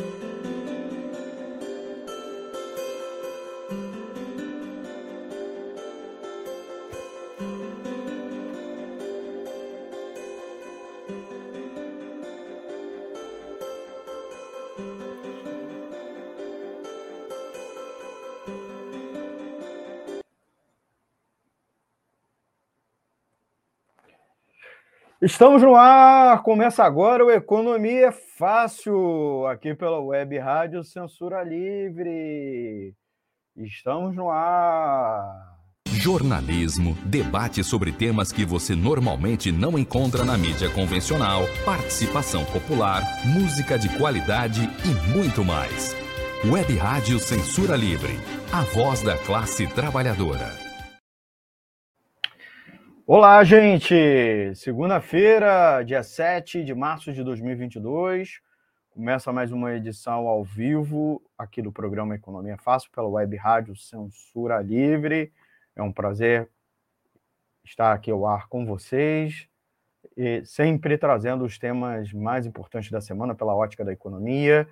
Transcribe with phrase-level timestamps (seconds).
[0.00, 0.29] Thank you.
[25.22, 32.94] Estamos no ar, começa agora o Economia é Fácil, aqui pela Web Rádio Censura Livre.
[33.54, 35.30] Estamos no ar.
[35.86, 43.78] Jornalismo, debate sobre temas que você normalmente não encontra na mídia convencional, participação popular, música
[43.78, 45.94] de qualidade e muito mais.
[46.50, 48.18] Web Rádio Censura Livre,
[48.50, 50.69] a voz da classe trabalhadora.
[53.12, 54.54] Olá, gente!
[54.54, 58.40] Segunda-feira, dia 7 de março de 2022,
[58.90, 64.62] começa mais uma edição ao vivo aqui do programa Economia Fácil pela Web Rádio Censura
[64.62, 65.32] Livre.
[65.74, 66.48] É um prazer
[67.64, 69.48] estar aqui ao ar com vocês
[70.16, 74.68] e sempre trazendo os temas mais importantes da semana pela ótica da economia,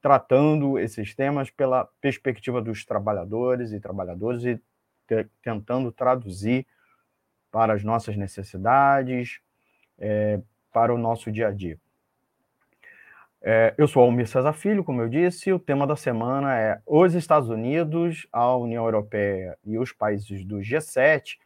[0.00, 4.58] tratando esses temas pela perspectiva dos trabalhadores e trabalhadoras e
[5.42, 6.66] tentando traduzir
[7.52, 9.40] para as nossas necessidades,
[9.98, 10.40] é,
[10.72, 11.78] para o nosso dia a dia.
[13.44, 16.80] É, eu sou Almir César Filho, como eu disse, e o tema da semana é
[16.86, 21.38] os Estados Unidos, a União Europeia e os países do G7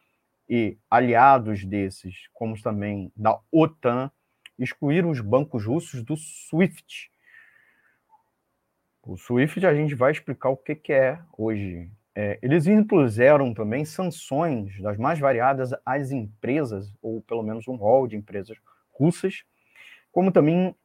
[0.47, 4.09] e aliados desses, como também da OTAN,
[4.57, 7.11] excluíram os bancos russos do SWIFT.
[9.03, 11.89] O SWIFT a gente vai explicar o que, que é hoje.
[12.19, 18.07] É, eles impuseram também sanções das mais variadas às empresas, ou pelo menos um rol
[18.07, 18.57] de empresas
[18.89, 19.43] russas,
[20.11, 20.75] como também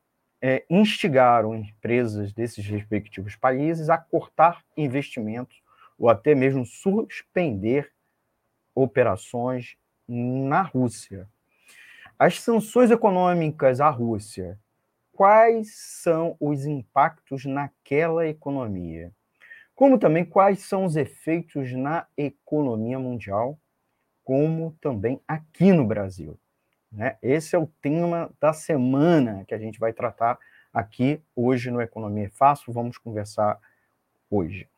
[0.43, 5.63] é, instigaram empresas desses respectivos países a cortar investimentos
[5.99, 7.91] ou até mesmo suspender
[8.75, 11.27] operações na Rússia.
[12.19, 14.61] As sanções econômicas à Rússia,
[15.11, 19.11] quais são os impactos naquela economia?
[19.83, 23.59] Como também quais são os efeitos na economia mundial,
[24.23, 26.39] como também aqui no Brasil.
[26.93, 27.17] Né?
[27.21, 30.39] Esse é o tema da semana que a gente vai tratar
[30.73, 33.59] aqui hoje no Economia Fácil, vamos conversar
[34.31, 34.69] hoje.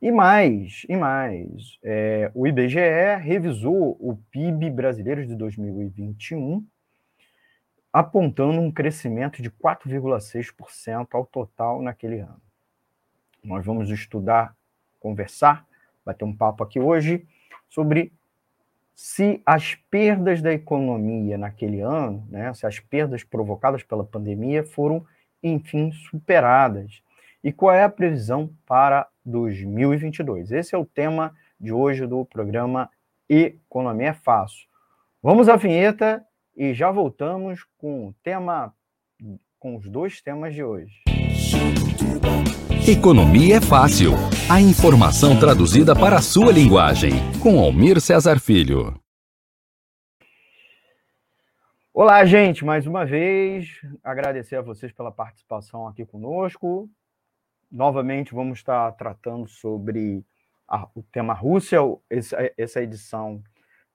[0.00, 6.64] E mais, e mais, é, o IBGE revisou o PIB brasileiro de 2021,
[7.92, 12.51] apontando um crescimento de 4,6% ao total naquele ano.
[13.44, 14.54] Nós vamos estudar,
[15.00, 15.66] conversar,
[16.04, 17.26] bater um papo aqui hoje
[17.68, 18.12] sobre
[18.94, 25.04] se as perdas da economia naquele ano, né, se as perdas provocadas pela pandemia foram,
[25.42, 27.02] enfim, superadas.
[27.42, 30.52] E qual é a previsão para 2022?
[30.52, 32.88] Esse é o tema de hoje do programa
[33.28, 34.68] Economia é Fácil.
[35.20, 36.24] Vamos à vinheta
[36.56, 38.72] e já voltamos com o tema,
[39.58, 41.11] com os dois temas de hoje.
[42.88, 44.10] Economia é fácil.
[44.50, 47.12] A informação traduzida para a sua linguagem.
[47.40, 49.00] Com Almir Cesar Filho.
[51.94, 53.80] Olá, gente, mais uma vez.
[54.02, 56.90] Agradecer a vocês pela participação aqui conosco.
[57.70, 60.24] Novamente, vamos estar tratando sobre
[60.66, 61.78] a, o tema Rússia.
[62.58, 63.40] Essa, edição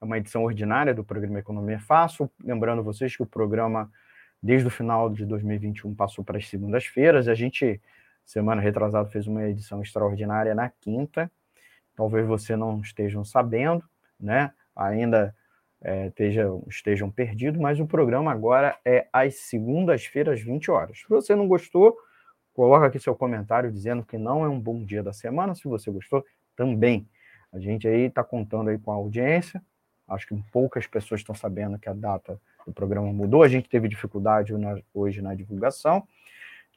[0.00, 2.30] é uma edição ordinária do programa Economia é Fácil.
[2.42, 3.92] Lembrando vocês que o programa,
[4.42, 7.28] desde o final de 2021, passou para as segundas-feiras.
[7.28, 7.78] A gente
[8.28, 11.32] Semana retrasada fez uma edição extraordinária na quinta.
[11.96, 13.82] Talvez você não estejam sabendo,
[14.20, 14.52] né?
[14.76, 15.34] Ainda
[15.80, 20.98] é, estejam, estejam perdidos, mas o programa agora é às segundas-feiras, 20 horas.
[20.98, 21.96] Se você não gostou,
[22.52, 25.54] coloca aqui seu comentário dizendo que não é um bom dia da semana.
[25.54, 26.22] Se você gostou,
[26.54, 27.08] também.
[27.50, 29.62] A gente aí está contando aí com a audiência.
[30.06, 33.42] Acho que poucas pessoas estão sabendo que a data do programa mudou.
[33.42, 34.52] A gente teve dificuldade
[34.92, 36.06] hoje na divulgação.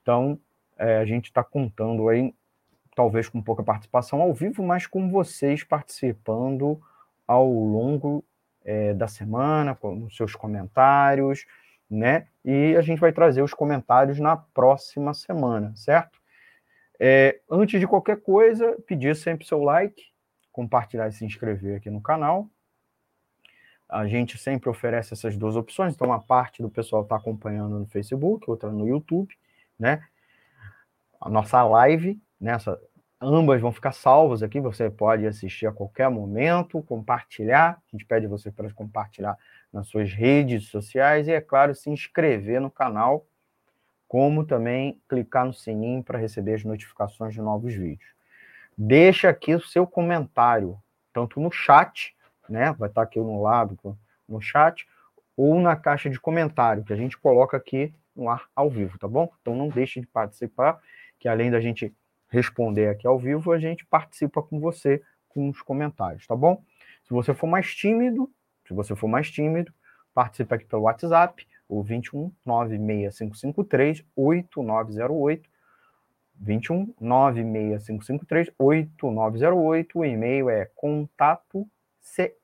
[0.01, 0.39] Então,
[0.81, 2.33] é, a gente está contando aí,
[2.95, 6.81] talvez com pouca participação ao vivo, mas com vocês participando
[7.28, 8.25] ao longo
[8.66, 11.45] é, da semana, com seus comentários,
[11.89, 12.28] né?
[12.44, 16.19] E a gente vai trazer os comentários na próxima semana, certo?
[17.00, 20.04] É, antes de qualquer coisa, pedir sempre seu like,
[20.51, 22.50] compartilhar e se inscrever aqui no canal.
[23.88, 27.86] A gente sempre oferece essas duas opções, então uma parte do pessoal está acompanhando no
[27.86, 29.38] Facebook, outra no YouTube,
[29.77, 30.04] né?
[31.21, 32.81] A nossa live, nessa,
[33.21, 38.25] ambas vão ficar salvas aqui, você pode assistir a qualquer momento, compartilhar, a gente pede
[38.25, 39.38] você para compartilhar
[39.71, 43.27] nas suas redes sociais e, é claro, se inscrever no canal,
[44.07, 48.09] como também clicar no sininho para receber as notificações de novos vídeos.
[48.75, 50.77] Deixa aqui o seu comentário,
[51.13, 52.15] tanto no chat,
[52.50, 52.74] né?
[52.74, 53.77] Vai estar aqui no lado
[54.27, 54.88] no chat,
[55.38, 59.07] ou na caixa de comentário, que a gente coloca aqui no ar ao vivo, tá
[59.07, 59.31] bom?
[59.41, 60.79] Então não deixe de participar,
[61.21, 61.95] que além da gente
[62.27, 66.63] responder aqui ao vivo, a gente participa com você com os comentários, tá bom?
[67.03, 68.27] Se você for mais tímido,
[68.68, 69.71] se você for mais tímido,
[70.15, 75.47] participe aqui pelo WhatsApp, o 21 96553 8908
[76.35, 80.00] 21 96553 8908.
[80.00, 81.69] O e-mail é contato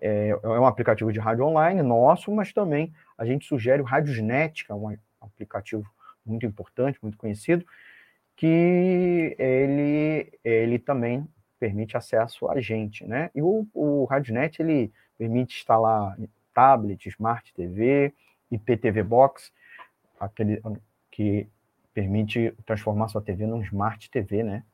[0.00, 4.64] É, é um aplicativo de rádio online nosso, mas também a gente sugere o Radiosnet,
[4.64, 5.88] que é um aplicativo
[6.24, 7.64] muito importante, muito conhecido,
[8.36, 11.26] que ele, ele também
[11.60, 13.30] permite acesso a gente, né?
[13.34, 16.16] E o, o Radiosnet, ele permite instalar
[16.54, 18.14] tablet, Smart TV,
[18.50, 19.52] IPTV Box,
[20.18, 20.62] aquele
[21.10, 21.46] que
[21.92, 24.64] permite transformar sua TV num Smart TV, né?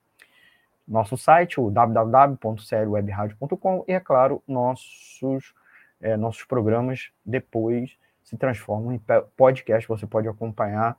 [0.87, 5.55] Nosso site, o www.seriowebradio.com e, é claro, nossos,
[6.01, 7.95] é, nossos programas depois
[8.25, 9.01] se transformam em
[9.37, 9.87] podcast.
[9.89, 10.97] Você pode acompanhar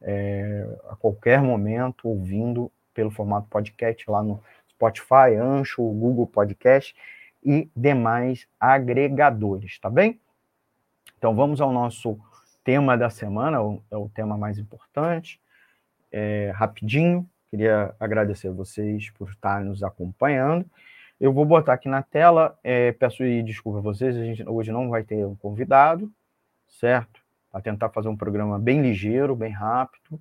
[0.00, 6.94] é, a qualquer momento, ouvindo pelo formato podcast lá no Spotify, Ancho, Google Podcast
[7.46, 10.20] e demais agregadores, tá bem?
[11.16, 12.18] Então vamos ao nosso
[12.64, 13.58] tema da semana,
[13.88, 15.40] é o tema mais importante.
[16.10, 20.66] É, rapidinho, queria agradecer a vocês por estar nos acompanhando.
[21.20, 24.90] Eu vou botar aqui na tela, é, peço desculpa a vocês, a gente hoje não
[24.90, 26.12] vai ter um convidado,
[26.68, 27.20] certo?
[27.52, 30.20] Para tentar fazer um programa bem ligeiro, bem rápido,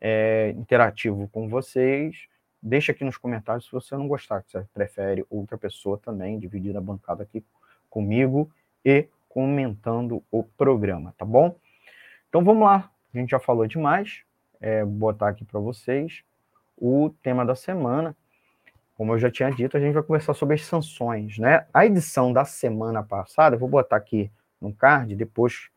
[0.00, 2.26] é, interativo com vocês.
[2.66, 6.74] Deixa aqui nos comentários se você não gostar, se você prefere outra pessoa também, dividir
[6.74, 7.44] a bancada aqui
[7.90, 8.50] comigo
[8.82, 11.54] e comentando o programa, tá bom?
[12.26, 14.22] Então vamos lá, a gente já falou demais,
[14.62, 16.24] é, botar aqui para vocês
[16.74, 18.16] o tema da semana.
[18.96, 21.66] Como eu já tinha dito, a gente vai conversar sobre as sanções, né?
[21.74, 25.68] A edição da semana passada, eu vou botar aqui no card, depois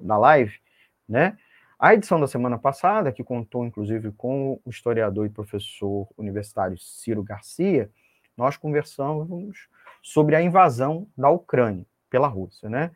[0.00, 0.58] da live,
[1.06, 1.36] né?
[1.82, 7.22] A edição da semana passada, que contou inclusive com o historiador e professor universitário Ciro
[7.22, 7.90] Garcia,
[8.36, 9.66] nós conversamos
[10.02, 12.90] sobre a invasão da Ucrânia pela Rússia, né?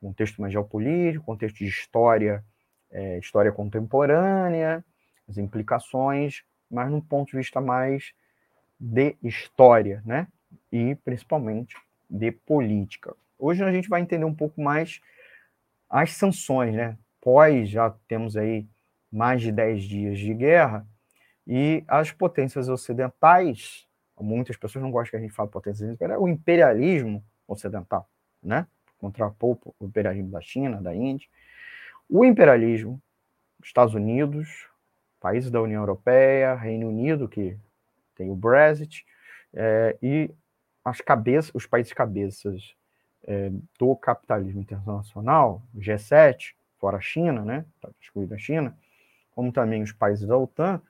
[0.00, 2.42] Contexto mais geopolítico, contexto de história
[2.90, 4.82] é, história contemporânea,
[5.28, 8.14] as implicações, mas num ponto de vista mais
[8.80, 10.26] de história, né?
[10.72, 11.76] E principalmente
[12.08, 13.14] de política.
[13.38, 15.02] Hoje a gente vai entender um pouco mais
[15.90, 16.96] as sanções, né?
[17.22, 18.66] Pós já temos aí
[19.10, 20.84] mais de 10 dias de guerra
[21.46, 23.86] e as potências ocidentais,
[24.20, 28.08] muitas pessoas não gostam que a gente fale potências ocidentais, é o imperialismo ocidental,
[28.42, 28.66] né?
[28.98, 31.28] Contrapor o imperialismo da China, da Índia,
[32.08, 33.00] o imperialismo,
[33.62, 34.68] Estados Unidos,
[35.20, 37.56] países da União Europeia, Reino Unido, que
[38.16, 39.06] tem o Brexit,
[39.54, 40.30] é, e
[40.84, 42.74] as cabeças, os países cabeças
[43.24, 48.76] é, do capitalismo internacional, G7, fora a China, né, tá excluída a China,
[49.30, 50.82] como também os países da OTAN,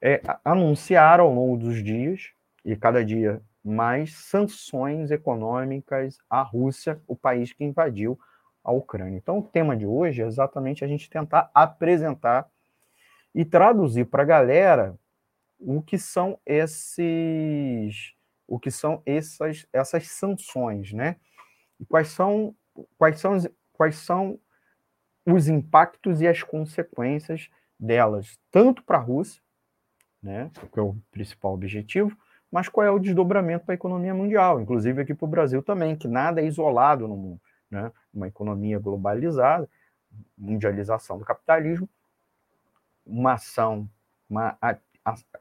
[0.00, 2.30] é, anunciaram ao longo dos dias,
[2.64, 8.16] e cada dia mais, sanções econômicas à Rússia, o país que invadiu
[8.62, 9.16] a Ucrânia.
[9.16, 12.48] Então, o tema de hoje é exatamente a gente tentar apresentar
[13.34, 14.96] e traduzir para a galera
[15.58, 18.14] o que são esses,
[18.46, 21.16] o que são essas, essas sanções, né?
[21.80, 22.54] E quais são,
[22.96, 23.38] quais são,
[23.72, 24.38] quais são
[25.26, 29.42] os impactos e as consequências delas, tanto para a Rússia,
[30.22, 32.16] né, que é o principal objetivo,
[32.50, 35.96] mas qual é o desdobramento para a economia mundial, inclusive aqui para o Brasil também,
[35.96, 37.40] que nada é isolado no mundo
[37.70, 37.92] né?
[38.12, 39.68] uma economia globalizada,
[40.36, 41.88] mundialização do capitalismo,
[43.04, 43.88] uma ação,
[44.28, 44.56] uma,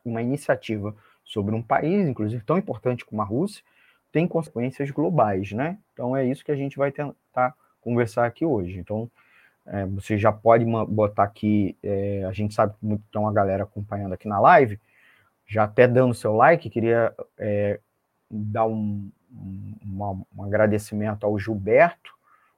[0.03, 3.63] uma iniciativa sobre um país, inclusive tão importante como a Rússia,
[4.11, 5.77] tem consequências globais, né?
[5.91, 8.79] Então é isso que a gente vai tentar conversar aqui hoje.
[8.79, 9.09] Então
[9.67, 14.13] é, você já pode botar aqui, é, a gente sabe que tem uma galera acompanhando
[14.13, 14.79] aqui na live,
[15.47, 17.79] já até dando seu like, queria é,
[18.29, 22.13] dar um, um, um agradecimento ao Gilberto,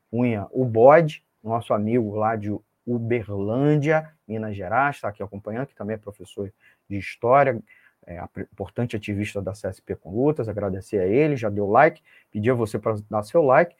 [0.09, 5.95] Cunha, o Bode, nosso amigo lá de Uberlândia, Minas Gerais, está aqui acompanhando, que também
[5.95, 6.51] é professor
[6.89, 7.61] de História,
[8.05, 8.21] é,
[8.53, 12.79] importante ativista da CSP com Lutas, agradecer a ele, já deu like, pedir a você
[12.79, 13.75] para dar seu like.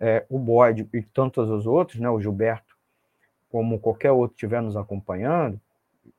[0.00, 2.76] É, o Boyd e tantos os outros, né, o Gilberto,
[3.50, 5.60] como qualquer outro estiver nos acompanhando,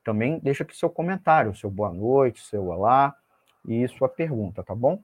[0.02, 3.14] também deixa aqui seu comentário, seu boa noite, seu olá
[3.66, 5.02] e sua pergunta, tá bom?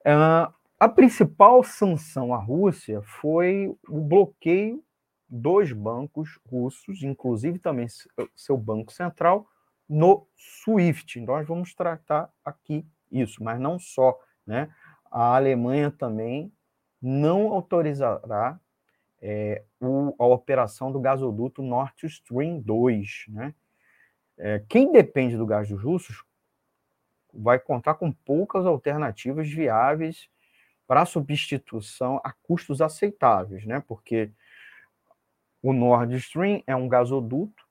[0.00, 4.82] Uh, a principal sanção à Rússia foi o bloqueio
[5.28, 7.86] dos bancos russos, inclusive também
[8.34, 9.46] seu banco central,
[9.88, 11.20] no SWIFT.
[11.20, 14.70] Nós vamos tratar aqui isso, mas não só, né?
[15.10, 16.52] A Alemanha também
[17.00, 18.58] não autorizará
[19.20, 23.54] é, o, a operação do gasoduto Nord Stream 2, né?
[24.36, 26.24] É, quem depende do gás dos russos
[27.34, 30.28] vai contar com poucas alternativas viáveis
[30.86, 33.82] para substituição a custos aceitáveis, né?
[33.86, 34.30] Porque
[35.62, 37.64] o Nord Stream é um gasoduto,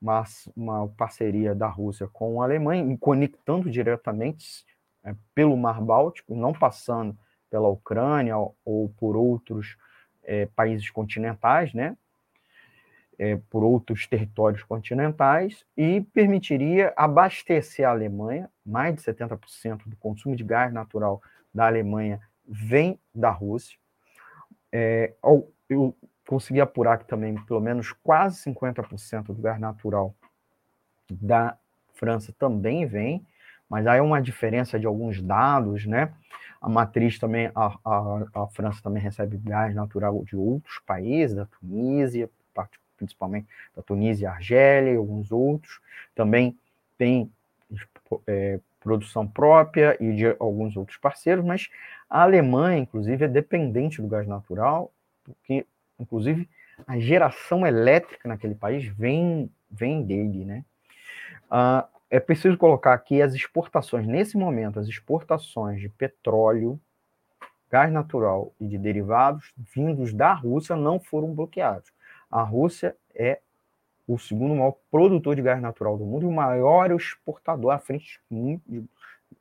[0.00, 0.24] uma,
[0.56, 4.64] uma parceria da Rússia com a Alemanha, conectando diretamente
[5.04, 7.16] é, pelo Mar Báltico, não passando
[7.56, 9.78] pela Ucrânia ou por outros
[10.22, 11.96] é, países continentais, né?
[13.18, 18.50] É, por outros territórios continentais e permitiria abastecer a Alemanha.
[18.64, 21.22] Mais de 70% do consumo de gás natural
[21.54, 23.78] da Alemanha vem da Rússia.
[24.70, 25.14] É,
[25.70, 25.96] eu
[26.28, 30.14] consegui apurar que também pelo menos quase 50% do gás natural
[31.10, 31.56] da
[31.94, 33.26] França também vem,
[33.68, 36.12] mas há uma diferença de alguns dados, né?
[36.60, 41.46] A matriz também, a, a, a França também recebe gás natural de outros países, da
[41.46, 42.30] Tunísia,
[42.96, 45.80] principalmente da Tunísia, Argélia e alguns outros.
[46.14, 46.58] Também
[46.96, 47.30] tem
[48.26, 51.68] é, produção própria e de alguns outros parceiros, mas
[52.08, 54.92] a Alemanha, inclusive, é dependente do gás natural,
[55.24, 55.66] porque,
[55.98, 56.48] inclusive,
[56.86, 60.64] a geração elétrica naquele país vem, vem dele, né?
[61.50, 66.80] Ah, é preciso colocar aqui as exportações, nesse momento, as exportações de petróleo,
[67.70, 71.92] gás natural e de derivados vindos da Rússia não foram bloqueados.
[72.30, 73.40] A Rússia é
[74.06, 78.20] o segundo maior produtor de gás natural do mundo e o maior exportador à frente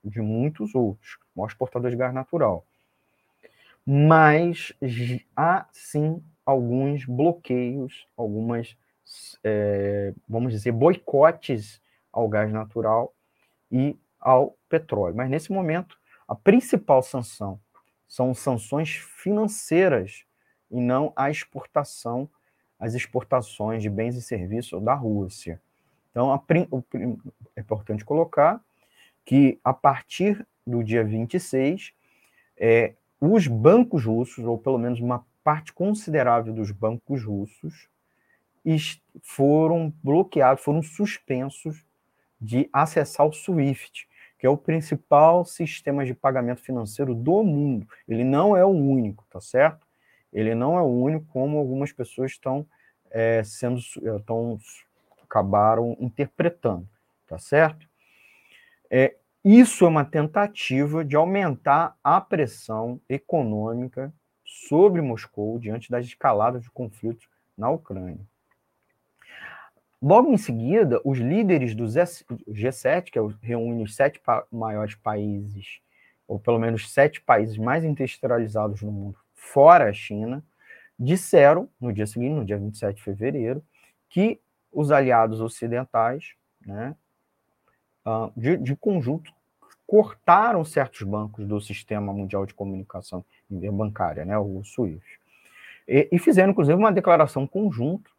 [0.04, 2.66] de, muitos outros, o maior exportador de gás natural.
[3.86, 4.74] Mas
[5.36, 8.76] há sim alguns bloqueios, algumas,
[9.44, 11.80] é, vamos dizer, boicotes
[12.16, 13.14] ao gás natural
[13.70, 15.16] e ao petróleo.
[15.16, 17.60] Mas nesse momento, a principal sanção
[18.08, 20.26] são sanções financeiras
[20.72, 22.30] e não a exportação,
[22.80, 25.62] as exportações de bens e serviços da Rússia.
[26.10, 26.42] Então, a,
[27.56, 28.64] é importante colocar
[29.26, 31.94] que a partir do dia 26,
[32.58, 37.90] é, os bancos russos, ou pelo menos uma parte considerável dos bancos russos,
[39.22, 41.85] foram bloqueados, foram suspensos
[42.46, 47.88] de acessar o SWIFT, que é o principal sistema de pagamento financeiro do mundo.
[48.08, 49.86] Ele não é o único, tá certo?
[50.32, 52.68] Ele não é o único, como algumas pessoas estão
[53.10, 54.60] é, sendo, estão,
[55.24, 56.88] acabaram interpretando,
[57.26, 57.88] tá certo?
[58.92, 66.62] É, isso é uma tentativa de aumentar a pressão econômica sobre Moscou diante das escaladas
[66.64, 68.26] de conflitos na Ucrânia.
[70.02, 74.22] Logo em seguida, os líderes do G7, que é reúne os sete
[74.52, 75.80] maiores países,
[76.28, 80.44] ou pelo menos sete países mais industrializados no mundo, fora a China,
[80.98, 83.64] disseram no dia seguinte, no dia 27 de fevereiro,
[84.10, 84.40] que
[84.72, 86.34] os aliados ocidentais,
[86.66, 86.96] né,
[88.04, 89.34] ah, de, de conjunto,
[89.88, 95.20] cortaram certos bancos do Sistema Mundial de Comunicação Bancária, né, o SWIFT,
[95.88, 98.10] e, e fizeram, inclusive, uma declaração conjunta,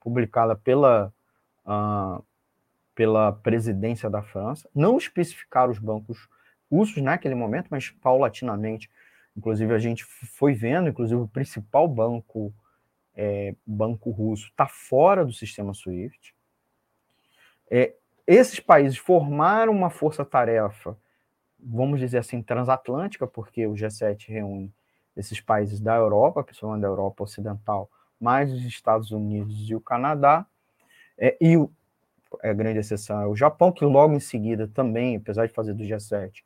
[0.00, 1.12] publicada pela
[1.64, 2.24] uh,
[2.94, 6.28] pela presidência da França, não especificar os bancos
[6.70, 8.90] russos naquele momento, mas paulatinamente,
[9.36, 12.52] inclusive a gente foi vendo, inclusive o principal banco
[13.14, 16.34] é, banco russo está fora do sistema SWIFT.
[17.70, 17.94] É,
[18.26, 20.96] esses países formaram uma força-tarefa,
[21.58, 24.72] vamos dizer assim, transatlântica, porque o G7 reúne
[25.16, 27.90] esses países da Europa, principalmente da Europa Ocidental,
[28.20, 30.46] mais os Estados Unidos e o Canadá,
[31.22, 31.70] é, e o,
[32.42, 35.84] é grande exceção é o Japão, que logo em seguida também, apesar de fazer do
[35.84, 36.42] G7,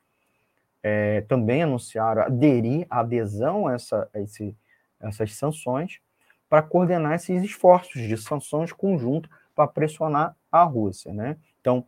[0.83, 4.55] é, também anunciaram aderir, adesão a, essa, a esse,
[4.99, 5.99] essas sanções,
[6.47, 11.11] para coordenar esses esforços de sanções conjuntas para pressionar a Rússia.
[11.11, 11.37] Né?
[11.59, 11.83] Então,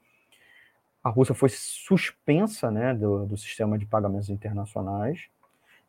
[1.03, 5.27] a Rússia foi suspensa né, do, do sistema de pagamentos internacionais.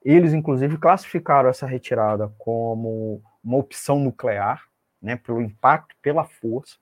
[0.05, 4.69] Eles, inclusive, classificaram essa retirada como uma opção nuclear,
[5.01, 6.77] né, pelo impacto, pela força.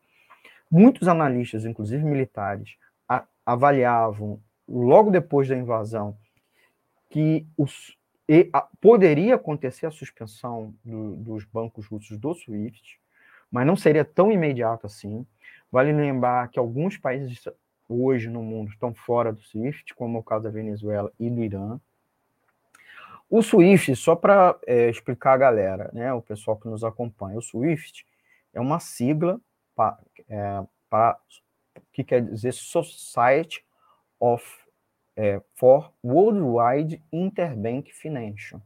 [0.70, 2.76] Muitos analistas, inclusive militares,
[3.08, 6.16] a, avaliavam, logo depois da invasão,
[7.08, 7.96] que os,
[8.28, 13.00] e a, poderia acontecer a suspensão do, dos bancos russos do SWIFT,
[13.50, 15.26] mas não seria tão imediato assim.
[15.72, 17.42] Vale lembrar que alguns países
[17.88, 21.80] hoje no mundo estão fora do SWIFT, como o caso da Venezuela e do Irã.
[23.30, 27.42] O SWIFT, só para é, explicar a galera, né, o pessoal que nos acompanha, o
[27.42, 28.06] SWIFT
[28.52, 29.40] é uma sigla
[30.88, 31.18] para
[31.74, 33.64] é, que quer dizer Society
[34.20, 34.44] of
[35.16, 38.62] é, for Worldwide Interbank Financial,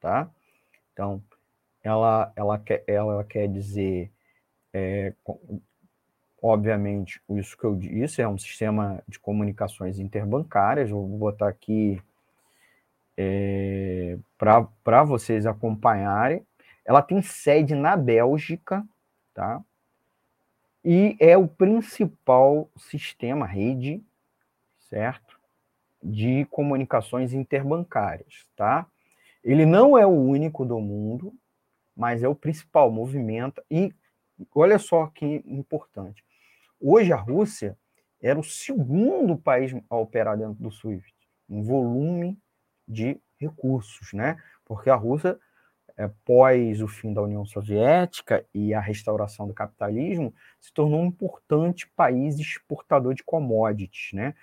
[0.00, 0.28] tá?
[0.92, 1.22] Então,
[1.82, 4.10] ela, ela, quer, ela quer dizer,
[4.72, 5.14] é,
[6.42, 12.02] obviamente, isso que eu disse, é um sistema de comunicações interbancárias, vou botar aqui
[13.16, 16.44] é, para vocês acompanharem.
[16.84, 18.84] Ela tem sede na Bélgica,
[19.32, 19.62] tá?
[20.84, 24.02] E é o principal sistema, rede,
[24.88, 25.32] certo?
[26.02, 28.86] de comunicações interbancárias, tá?
[29.44, 31.32] Ele não é o único do mundo,
[31.96, 33.62] mas é o principal movimento.
[33.70, 33.94] E
[34.54, 36.24] olha só que importante.
[36.80, 37.78] Hoje a Rússia
[38.20, 41.14] era o segundo país a operar dentro do SWIFT,
[41.48, 42.38] em volume
[42.86, 44.36] de recursos, né?
[44.64, 45.38] Porque a Rússia,
[45.96, 51.86] após o fim da União Soviética e a restauração do capitalismo, se tornou um importante
[51.96, 54.34] país exportador de commodities, né?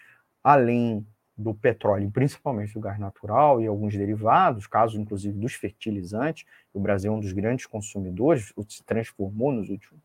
[0.43, 1.05] Além
[1.37, 7.13] do petróleo, principalmente do gás natural e alguns derivados, caso inclusive dos fertilizantes, o Brasil
[7.13, 10.01] é um dos grandes consumidores, se transformou nos últimos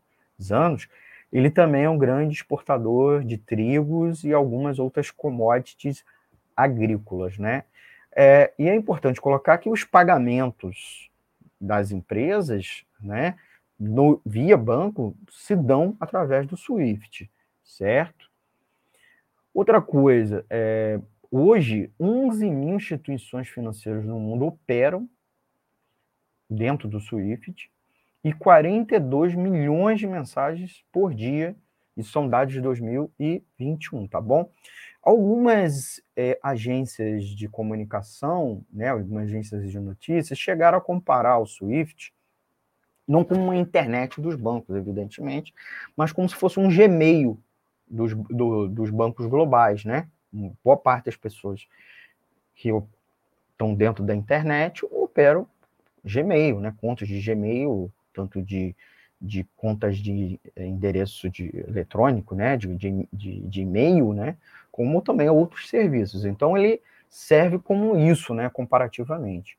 [0.49, 0.87] anos,
[1.33, 6.05] ele também é um grande exportador de trigos e algumas outras commodities
[6.55, 7.65] agrícolas, né?
[8.15, 11.09] É, e é importante colocar que os pagamentos
[11.59, 13.37] das empresas, né,
[13.79, 17.29] no, via banco, se dão através do SWIFT,
[17.63, 18.29] certo?
[19.53, 20.99] Outra coisa, é,
[21.37, 25.09] Hoje, 11 mil instituições financeiras no mundo operam
[26.49, 27.69] dentro do SWIFT
[28.23, 31.53] e 42 milhões de mensagens por dia.
[31.97, 34.49] Isso são dados de 2021, tá bom?
[35.05, 42.11] Algumas é, agências de comunicação, né, algumas agências de notícias, chegaram a comparar o SWIFT,
[43.07, 45.53] não como uma internet dos bancos, evidentemente,
[45.95, 47.39] mas como se fosse um Gmail
[47.87, 50.07] dos, do, dos bancos globais, né?
[50.63, 51.67] boa parte das pessoas
[52.55, 52.69] que
[53.51, 55.47] estão dentro da internet operam
[56.03, 56.73] Gmail, né?
[56.79, 58.75] Contas de Gmail, tanto de,
[59.19, 62.57] de contas de endereço de eletrônico, né?
[62.57, 64.37] De, de, de, de e-mail, né?
[64.75, 66.25] Como também outros serviços.
[66.25, 68.49] Então ele serve como isso, né?
[68.49, 69.57] Comparativamente.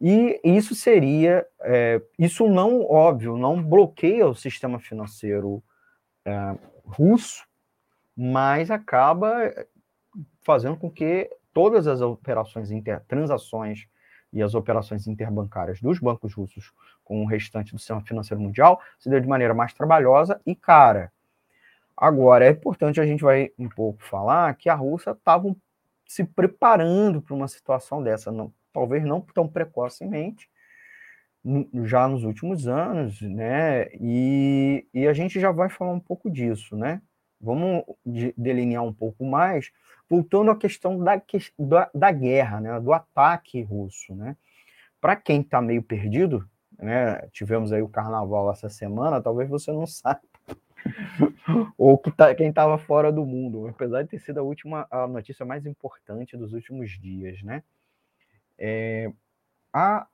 [0.00, 5.62] E isso seria, é, isso não, óbvio, não bloqueia o sistema financeiro
[6.24, 7.44] é, russo,
[8.16, 9.52] mas acaba
[10.40, 13.86] fazendo com que todas as operações, inter, transações
[14.32, 16.72] e as operações interbancárias dos bancos russos
[17.04, 21.12] com o restante do sistema financeiro mundial se dê de maneira mais trabalhosa e cara.
[21.96, 25.54] Agora, é importante a gente vai um pouco falar que a Rússia estava
[26.06, 30.50] se preparando para uma situação dessa, não, talvez não tão precocemente,
[31.84, 33.88] já nos últimos anos, né?
[33.94, 37.02] E, e a gente já vai falar um pouco disso, né?
[37.40, 37.84] Vamos
[38.36, 39.72] delinear um pouco mais
[40.08, 41.20] voltando à questão da,
[41.58, 44.36] da, da guerra, né, do ataque russo, né?
[45.00, 46.46] Para quem está meio perdido,
[46.78, 50.20] né, tivemos aí o carnaval essa semana, talvez você não saiba,
[51.76, 55.06] ou que tá, quem estava fora do mundo, apesar de ter sido a última a
[55.06, 57.62] notícia mais importante dos últimos dias, né?
[58.58, 59.12] É,
[59.72, 60.06] a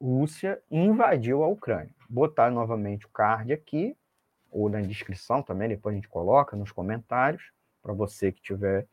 [0.00, 1.90] Rússia invadiu a Ucrânia.
[2.08, 3.96] Botar novamente o card aqui,
[4.50, 7.50] ou na descrição também, depois a gente coloca nos comentários,
[7.82, 8.86] para você que tiver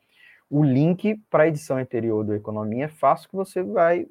[0.50, 4.06] o link para a edição anterior do Economia é fácil que você vai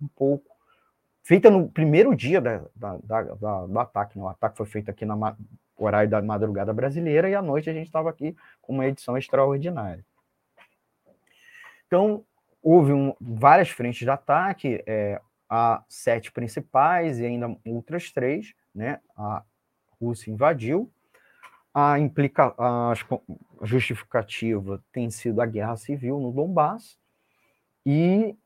[0.00, 0.54] um pouco.
[1.22, 4.24] Feita no primeiro dia da, da, da, da do ataque, né?
[4.24, 5.14] o ataque foi feito aqui no
[5.84, 10.04] horário da madrugada brasileira e à noite a gente estava aqui com uma edição extraordinária.
[11.86, 12.24] Então,
[12.62, 19.00] houve um, várias frentes de ataque, é, há sete principais e ainda outras três, né?
[19.16, 19.42] A
[20.00, 20.90] Rússia invadiu,
[21.74, 22.94] a, implica, a
[23.62, 26.98] justificativa tem sido a guerra civil no Donbass
[27.84, 28.36] e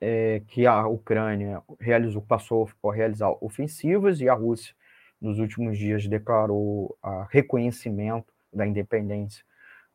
[0.00, 4.74] é, que a Ucrânia realizou, passou a realizar ofensivas e a Rússia,
[5.20, 9.44] nos últimos dias, declarou a reconhecimento da independência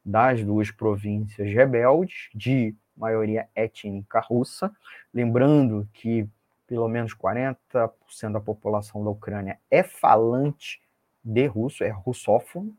[0.05, 4.71] das duas províncias rebeldes, de maioria étnica russa.
[5.13, 6.27] Lembrando que
[6.67, 7.89] pelo menos 40%
[8.31, 10.81] da população da Ucrânia é falante
[11.23, 12.75] de russo, é russófono,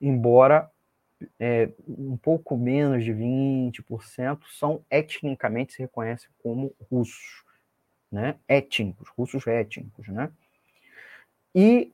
[0.00, 0.70] embora
[1.38, 7.44] é, um pouco menos de 20% são etnicamente se reconhecem como russos.
[8.10, 8.36] né?
[8.48, 10.30] Étnicos, russos étnicos, né?
[11.54, 11.92] E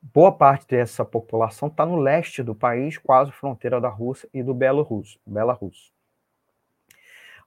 [0.00, 4.54] boa parte dessa população está no leste do país, quase fronteira da Rússia e do
[4.54, 5.18] Belarus.
[5.26, 5.92] Belarus.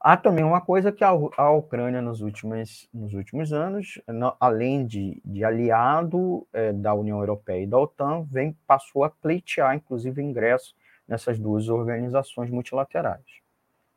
[0.00, 4.00] Há também uma coisa que a, Ucrânia, nos últimos, nos últimos anos,
[4.38, 9.74] além de, de aliado é, da União Europeia e da OTAN, vem, passou a pleitear,
[9.74, 13.24] inclusive, ingresso nessas duas organizações multilaterais.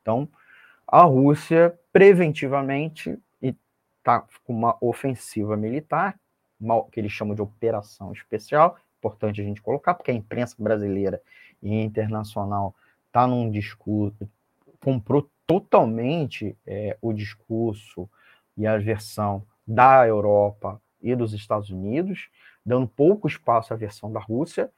[0.02, 0.28] Então,
[0.88, 6.20] a Rússia, preventivamente, está com uma ofensiva militar,
[6.62, 11.22] uma, que eles chamam de operação especial, importante a gente colocar, porque a imprensa brasileira
[11.62, 12.76] e internacional
[13.08, 14.30] está num discurso,
[14.80, 18.10] comprou totalmente é, o discurso
[18.56, 22.30] e a versão da Europa e dos Estados Unidos,
[22.66, 24.72] dando pouco espaço à versão da Rússia,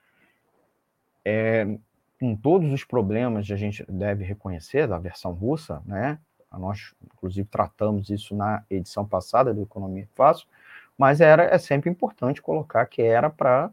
[1.26, 1.78] é,
[2.20, 6.18] com todos os problemas que a gente deve reconhecer da versão russa, né?
[6.52, 10.48] Nós, inclusive, tratamos isso na edição passada do Economia Fácil,
[10.98, 13.70] mas era, é sempre importante colocar que era para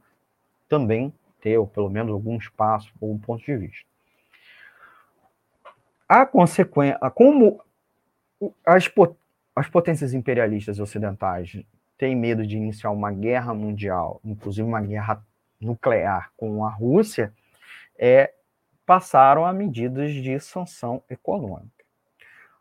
[0.69, 3.91] também ter, ou pelo menos, algum espaço, algum ponto de vista
[6.11, 7.63] a consequência, como
[8.67, 8.91] as,
[9.55, 11.57] as potências imperialistas ocidentais
[11.97, 15.25] têm medo de iniciar uma guerra mundial, inclusive uma guerra
[15.61, 17.33] nuclear com a Rússia,
[17.97, 18.35] é,
[18.85, 21.85] passaram a medidas de sanção econômica.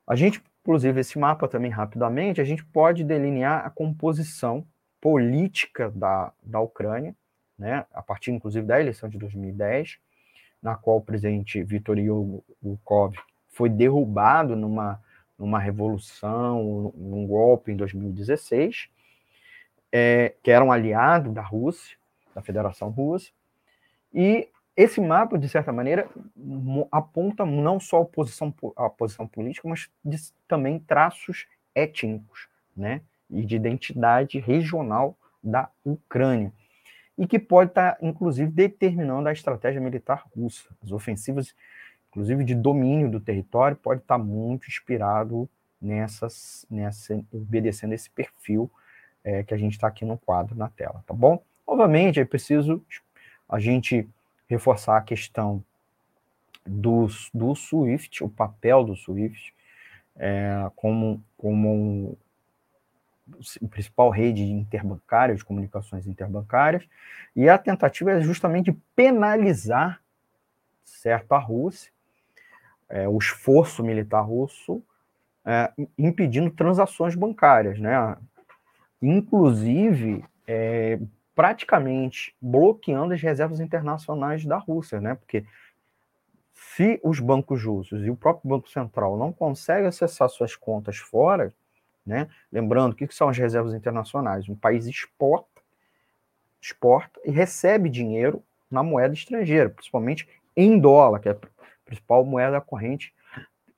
[0.06, 4.64] A gente, inclusive, esse mapa também rapidamente, a gente pode delinear a composição
[5.02, 7.16] política da, da Ucrânia,
[7.58, 9.98] né, a partir, inclusive, da eleição de 2010,
[10.62, 15.02] na qual o presidente Viktor Yanukovych foi derrubado numa,
[15.40, 18.90] numa revolução, num golpe em 2016,
[19.92, 21.98] é, que era um aliado da Rússia,
[22.36, 23.32] da Federação Russa,
[24.14, 24.48] e
[24.82, 26.08] esse mapa, de certa maneira,
[26.92, 33.46] aponta não só a posição, a posição política, mas de, também traços étnicos, né, e
[33.46, 36.52] de identidade regional da Ucrânia,
[37.18, 40.70] e que pode estar, inclusive, determinando a estratégia militar russa.
[40.82, 41.54] As ofensivas
[42.10, 45.48] inclusive de domínio do território, pode estar muito inspirado
[45.82, 48.70] nessas, nessa, obedecendo esse perfil
[49.24, 51.42] é, que a gente está aqui no quadro na tela, tá bom?
[51.68, 52.84] Novamente, é preciso
[53.48, 54.08] a gente
[54.50, 55.64] reforçar a questão
[56.66, 59.54] do, do SWIFT, o papel do SWIFT
[60.18, 62.18] é, como, como
[63.62, 66.84] um, principal rede interbancária, de comunicações interbancárias,
[67.36, 70.02] e a tentativa é justamente penalizar
[70.84, 71.92] certo a Rússia
[72.90, 74.82] é, o esforço militar russo
[75.46, 78.18] é, impedindo transações bancárias, né?
[79.02, 81.00] Inclusive, é,
[81.40, 85.16] praticamente bloqueando as reservas internacionais da Rússia, né?
[85.16, 85.46] Porque
[86.54, 91.54] se os bancos russos e o próprio Banco Central não conseguem acessar suas contas fora,
[92.06, 92.28] né?
[92.52, 94.50] Lembrando, o que são as reservas internacionais?
[94.50, 95.62] Um país exporta,
[96.62, 101.38] exporta e recebe dinheiro na moeda estrangeira, principalmente em dólar, que é
[101.86, 103.14] principal moeda corrente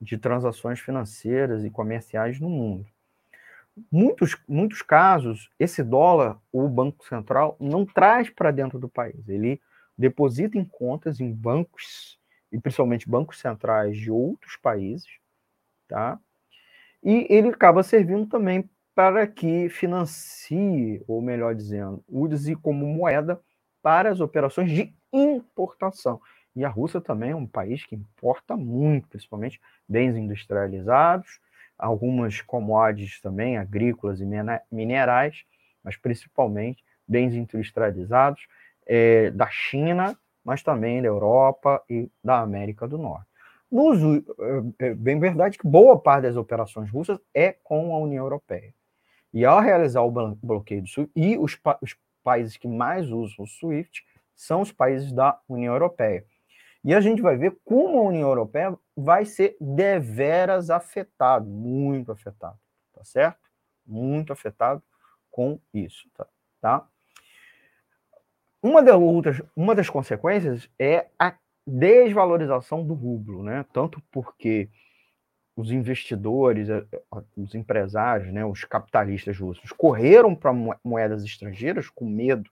[0.01, 2.87] de transações financeiras e comerciais no mundo.
[3.91, 9.27] Muitos, muitos casos, esse dólar, o Banco Central não traz para dentro do país.
[9.29, 9.61] Ele
[9.97, 12.19] deposita em contas em bancos,
[12.51, 15.09] e principalmente bancos centrais de outros países,
[15.87, 16.19] tá?
[17.03, 23.41] E ele acaba servindo também para que financie, ou melhor dizendo, use como moeda
[23.81, 26.21] para as operações de importação.
[26.55, 31.39] E a Rússia também é um país que importa muito, principalmente bens industrializados,
[31.81, 34.25] algumas commodities também, agrícolas e
[34.71, 35.43] minerais,
[35.83, 38.47] mas principalmente bens industrializados
[38.85, 40.15] é, da China,
[40.45, 43.27] mas também da Europa e da América do Norte.
[43.69, 43.99] Nos,
[44.79, 48.73] é, é bem verdade que boa parte das operações russas é com a União Europeia.
[49.33, 53.47] E ao realizar o bloqueio do SWIFT, e os, os países que mais usam o
[53.47, 54.03] SWIFT
[54.35, 56.25] são os países da União Europeia.
[56.83, 62.57] E a gente vai ver como a União Europeia vai ser deveras afetado, muito afetado,
[62.93, 63.39] tá certo?
[63.85, 64.81] Muito afetado
[65.29, 66.27] com isso, tá?
[66.59, 66.87] tá?
[68.61, 73.65] Uma, das outras, uma das consequências é a desvalorização do rublo, né?
[73.71, 74.69] Tanto porque
[75.55, 76.67] os investidores,
[77.35, 82.49] os empresários, né, os capitalistas russos correram para moedas estrangeiras com medo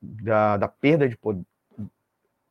[0.00, 1.18] da, da perda de,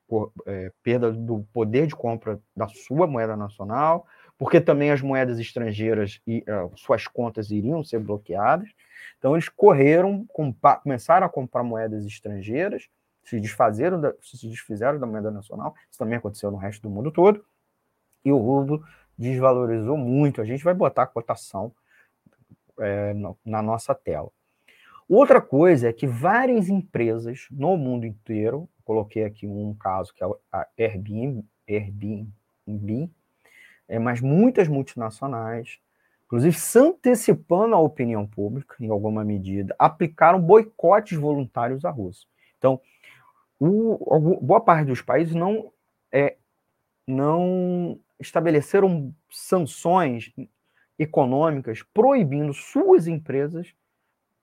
[0.07, 5.39] por, é, perda do poder de compra da sua moeda nacional, porque também as moedas
[5.39, 8.69] estrangeiras e uh, suas contas iriam ser bloqueadas.
[9.17, 10.25] Então eles correram,
[10.83, 12.87] começaram a comprar moedas estrangeiras,
[13.23, 15.73] se desfazeram, da, se desfizeram da moeda nacional.
[15.89, 17.43] Isso também aconteceu no resto do mundo todo.
[18.23, 18.83] E o rublo
[19.17, 20.41] desvalorizou muito.
[20.41, 21.73] A gente vai botar a cotação
[22.79, 23.13] é,
[23.43, 24.29] na nossa tela.
[25.07, 30.27] Outra coisa é que várias empresas no mundo inteiro, coloquei aqui um caso que é
[30.51, 33.09] a Airbnb, Airbnb
[33.87, 35.79] é, mas muitas multinacionais,
[36.25, 42.27] inclusive se antecipando à opinião pública, em alguma medida, aplicaram boicotes voluntários à Rússia.
[42.57, 42.81] Então,
[43.59, 45.71] o, boa parte dos países não,
[46.11, 46.35] é,
[47.07, 50.33] não estabeleceram sanções
[50.97, 53.73] econômicas proibindo suas empresas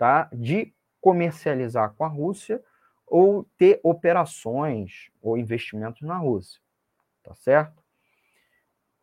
[0.02, 2.60] tá, de comercializar com a Rússia
[3.06, 6.60] ou ter operações ou investimentos na Rússia,
[7.22, 7.80] tá certo?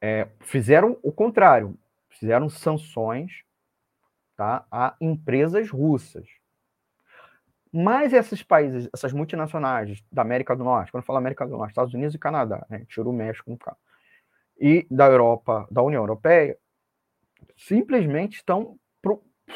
[0.01, 3.45] É, fizeram o contrário, fizeram sanções
[4.35, 6.27] tá, a empresas russas.
[7.71, 11.71] Mas esses países, essas multinacionais da América do Norte, quando eu falo América do Norte,
[11.71, 13.77] Estados Unidos e Canadá, né, tira o México no caso,
[14.59, 16.57] e da Europa, da União Europeia,
[17.55, 18.77] simplesmente estão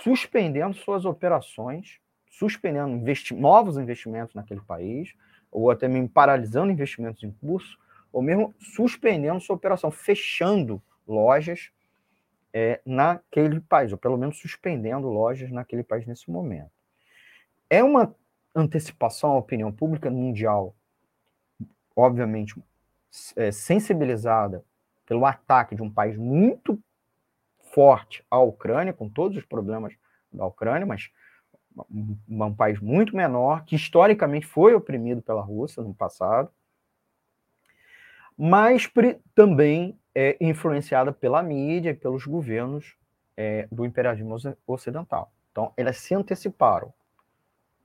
[0.02, 5.14] suspendendo suas operações, suspendendo investi novos investimentos naquele país,
[5.52, 7.78] ou até mesmo paralisando investimentos em curso,
[8.12, 11.72] ou mesmo suspendendo sua operação, fechando lojas
[12.54, 16.72] é, naquele país, ou pelo menos suspendendo lojas naquele país nesse momento.
[17.70, 18.16] É uma
[18.56, 20.76] antecipação à opinião pública mundial,
[21.96, 22.56] obviamente,
[23.36, 24.64] é, sensibilizada
[25.06, 26.80] pelo ataque de um país muito
[27.74, 29.94] forte à Ucrânia, com todos os problemas
[30.32, 31.10] da Ucrânia, mas
[31.90, 36.52] um, um país muito menor, que historicamente foi oprimido pela Rússia no passado,
[38.38, 38.90] mas
[39.34, 42.96] também é influenciada pela mídia e pelos governos
[43.36, 44.36] é, do imperialismo
[44.68, 45.32] ocidental.
[45.52, 46.94] Então, elas se anteciparam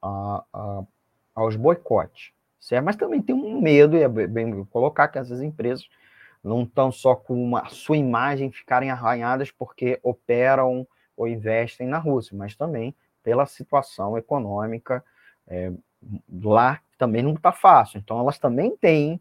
[0.02, 0.82] a, a,
[1.34, 2.84] aos boicotes, certo?
[2.84, 5.88] Mas também tem um medo, e é bem colocar que essas empresas
[6.42, 12.36] não estão só com a sua imagem ficarem arranhadas porque operam ou investem na Rússia,
[12.36, 15.04] mas também pela situação econômica
[15.46, 15.72] é,
[16.42, 17.98] lá também não está fácil.
[17.98, 19.20] Então elas também têm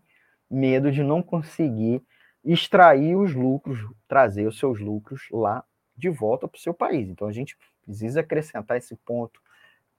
[0.49, 2.01] medo de não conseguir
[2.43, 5.63] extrair os lucros, trazer os seus lucros lá
[5.95, 7.09] de volta para o seu país.
[7.09, 9.41] Então a gente precisa acrescentar esse ponto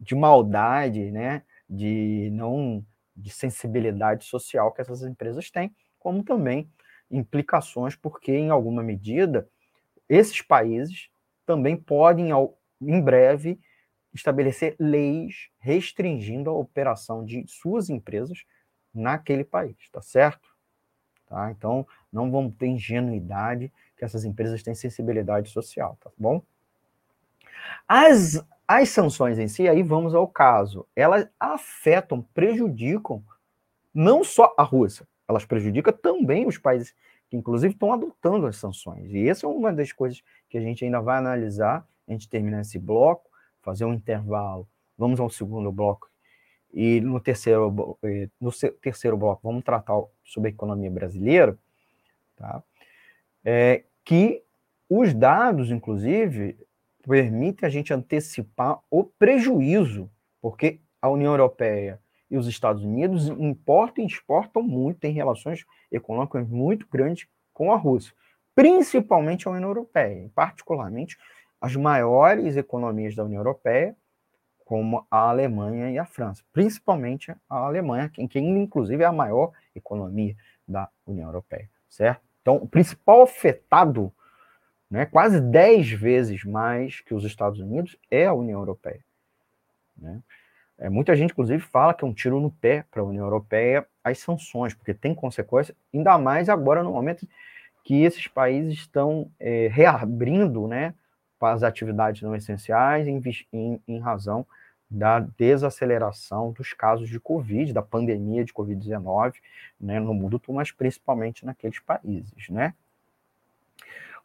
[0.00, 2.84] de maldade, né, de não
[3.16, 6.70] de sensibilidade social que essas empresas têm, como também
[7.10, 9.48] implicações, porque, em alguma medida,
[10.08, 11.10] esses países
[11.46, 12.30] também podem,
[12.80, 13.58] em breve,
[14.12, 18.44] estabelecer leis restringindo a operação de suas empresas
[18.92, 20.48] naquele país, tá certo?
[21.26, 21.50] Tá?
[21.50, 26.42] Então, não vamos ter ingenuidade que essas empresas têm sensibilidade social, tá bom?
[27.86, 33.22] As, as sanções em si, aí vamos ao caso, elas afetam, prejudicam
[33.92, 36.94] não só a Rússia, elas prejudicam também os países
[37.28, 39.12] que, inclusive, estão adotando as sanções.
[39.12, 41.86] E essa é uma das coisas que a gente ainda vai analisar.
[42.06, 44.66] A gente terminar esse bloco, fazer um intervalo.
[44.96, 46.10] Vamos ao segundo bloco.
[46.72, 47.98] E no terceiro,
[48.40, 51.56] no terceiro bloco, vamos tratar sobre a economia brasileira,
[52.36, 52.62] tá?
[53.44, 54.42] É, que
[54.88, 56.58] os dados, inclusive,
[57.06, 60.10] permitem a gente antecipar o prejuízo,
[60.40, 66.46] porque a União Europeia e os Estados Unidos importam e exportam muito, têm relações econômicas
[66.46, 68.12] muito grandes com a Rússia,
[68.54, 71.16] principalmente a União Europeia, particularmente
[71.60, 73.96] as maiores economias da União Europeia,
[74.64, 79.52] como a Alemanha e a França, principalmente a Alemanha, que, que inclusive é a maior
[79.74, 80.36] economia
[80.66, 82.20] da União Europeia, certo?
[82.42, 84.12] Então, o principal afetado,
[84.90, 89.04] né, quase 10 vezes mais que os Estados Unidos, é a União Europeia.
[89.96, 90.22] Né?
[90.78, 93.86] É, muita gente, inclusive, fala que é um tiro no pé para a União Europeia
[94.02, 97.26] as sanções, porque tem consequências, ainda mais agora no momento
[97.84, 100.94] que esses países estão é, reabrindo né,
[101.40, 103.20] as atividades não essenciais em,
[103.52, 104.46] em, em razão
[104.90, 109.34] da desaceleração dos casos de Covid, da pandemia de Covid-19
[109.80, 112.48] né, no mundo mas principalmente naqueles países.
[112.48, 112.72] Né?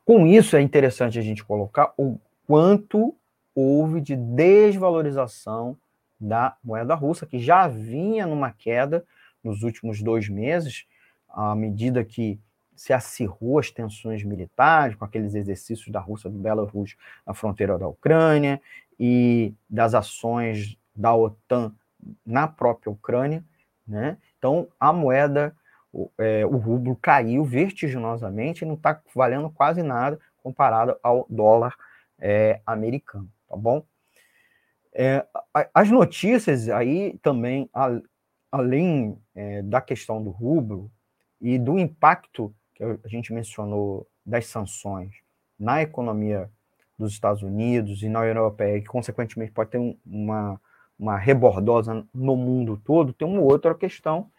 [0.05, 3.15] Com isso, é interessante a gente colocar o quanto
[3.55, 5.77] houve de desvalorização
[6.23, 9.05] da moeda russa, que já vinha numa queda
[9.43, 10.85] nos últimos dois meses,
[11.29, 12.39] à medida que
[12.75, 17.87] se acirrou as tensões militares, com aqueles exercícios da Rússia do Belarus na fronteira da
[17.87, 18.61] Ucrânia
[18.99, 21.73] e das ações da OTAN
[22.25, 23.43] na própria Ucrânia,
[23.87, 24.17] né?
[24.37, 25.55] Então a moeda,
[25.91, 31.75] o, é, o rublo caiu vertiginosamente e não está valendo quase nada comparado ao dólar
[32.19, 33.85] é, americano, tá bom?
[34.93, 35.25] É,
[35.73, 37.69] as notícias aí também,
[38.51, 40.91] além é, da questão do rublo
[41.41, 45.15] e do impacto que a gente mencionou das sanções
[45.59, 46.49] na economia
[46.97, 50.61] dos Estados Unidos e na União Europeia, que consequentemente pode ter um, uma,
[50.97, 54.29] uma rebordosa no mundo todo, tem uma outra questão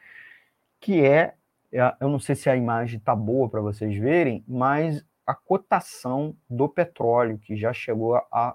[0.81, 1.35] que é,
[1.73, 6.37] é eu não sei se a imagem está boa para vocês verem, mas a cotação
[6.49, 8.55] do petróleo, que já chegou a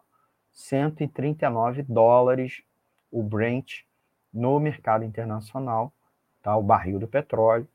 [0.60, 2.62] 139 dólares
[3.10, 3.84] o Brent
[4.32, 5.92] no mercado internacional,
[6.44, 6.56] tá?
[6.56, 7.68] o barril do petróleo.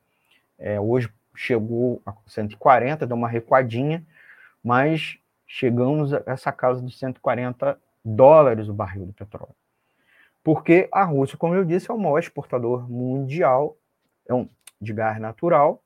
[0.59, 4.05] É, hoje chegou a 140, deu uma recuadinha,
[4.63, 9.55] mas chegamos a essa casa dos 140 dólares o barril do petróleo.
[10.43, 13.77] Porque a Rússia, como eu disse, é o maior exportador mundial
[14.29, 14.47] é
[14.81, 15.83] de gás natural,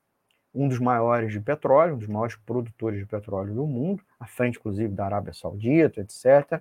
[0.52, 4.58] um dos maiores de petróleo, um dos maiores produtores de petróleo do mundo, à frente,
[4.58, 6.60] inclusive, da Arábia Saudita, etc.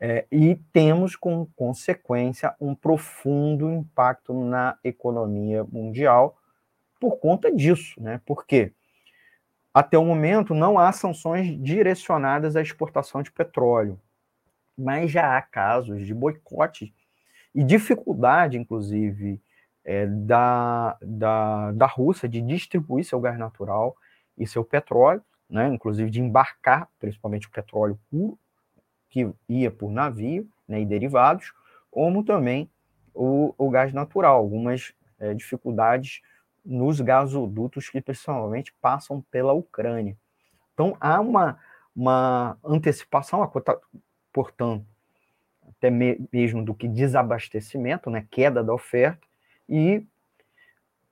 [0.00, 6.38] É, e temos, com consequência, um profundo impacto na economia mundial
[7.00, 8.20] por conta disso, né?
[8.24, 8.72] Porque
[9.74, 14.00] até o momento não há sanções direcionadas à exportação de petróleo,
[14.76, 16.94] mas já há casos de boicote
[17.52, 19.40] e dificuldade, inclusive,
[19.84, 23.96] é, da, da, da Rússia de distribuir seu gás natural
[24.36, 25.68] e seu petróleo, né?
[25.68, 28.38] Inclusive de embarcar, principalmente o petróleo puro
[29.08, 31.52] que ia por navio né, e derivados,
[31.90, 32.70] como também
[33.14, 36.20] o, o gás natural, algumas é, dificuldades
[36.64, 40.16] nos gasodutos que principalmente passam pela Ucrânia.
[40.74, 41.58] Então há uma,
[41.96, 43.50] uma antecipação,
[44.32, 44.86] portanto,
[45.68, 49.26] até mesmo do que desabastecimento, né, queda da oferta,
[49.68, 50.04] e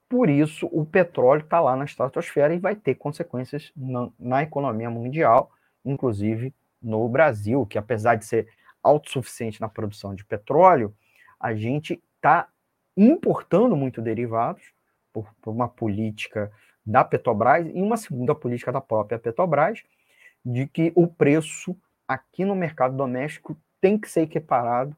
[0.09, 4.89] por isso o petróleo está lá na estratosfera e vai ter consequências na, na economia
[4.89, 5.51] mundial,
[5.85, 6.55] inclusive
[6.87, 8.49] no Brasil, que apesar de ser
[8.81, 10.95] autossuficiente na produção de petróleo,
[11.39, 12.49] a gente está
[12.97, 14.63] importando muito derivados
[15.13, 16.53] por, por, uma política
[16.85, 19.83] da Petrobras e uma segunda política da própria Petrobras,
[20.45, 24.97] de que o preço aqui no mercado doméstico tem que ser equiparado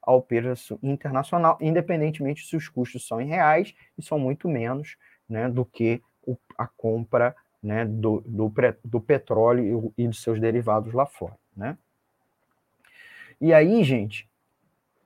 [0.00, 4.96] ao preço internacional, independentemente se os custos são em reais e são muito menos
[5.28, 7.36] né, do que o, a compra
[7.66, 8.52] né, do, do,
[8.84, 11.36] do petróleo e, dos seus derivados lá fora.
[11.56, 11.76] Né?
[13.40, 14.28] E aí, gente,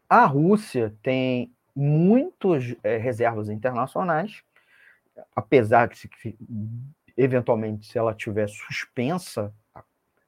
[0.07, 4.43] a Rússia tem muitas é, reservas internacionais,
[5.35, 6.37] apesar de que,
[7.17, 9.51] eventualmente, se ela tiver suspensa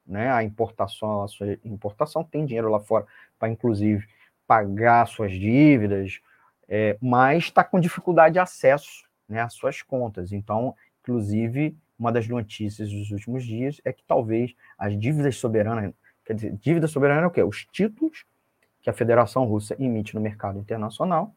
[0.07, 3.07] né, a importação, a sua importação, tem dinheiro lá fora
[3.39, 4.09] para, inclusive,
[4.47, 6.19] pagar suas dívidas,
[6.67, 10.33] é, mas está com dificuldade de acesso né, às suas contas.
[10.33, 16.35] Então, inclusive, uma das notícias dos últimos dias é que talvez as dívidas soberanas, quer
[16.35, 17.45] dizer, dívida soberana é o quê?
[17.45, 18.27] Os títulos
[18.81, 21.33] que a Federação Russa emite no mercado internacional,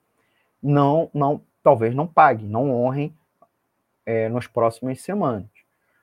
[0.62, 3.16] não, não, talvez não paguem, não honrem
[4.08, 5.46] é, nas próximas semanas,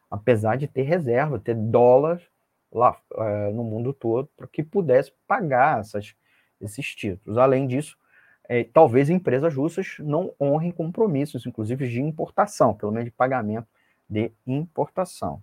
[0.08, 2.22] apesar de ter reserva, ter dólares
[2.70, 6.14] lá é, no mundo todo para que pudesse pagar essas,
[6.60, 7.36] esses títulos.
[7.36, 7.98] Além disso,
[8.48, 13.66] é, talvez empresas russas não honrem compromissos, inclusive de importação, pelo menos de pagamento
[14.12, 15.42] de importação.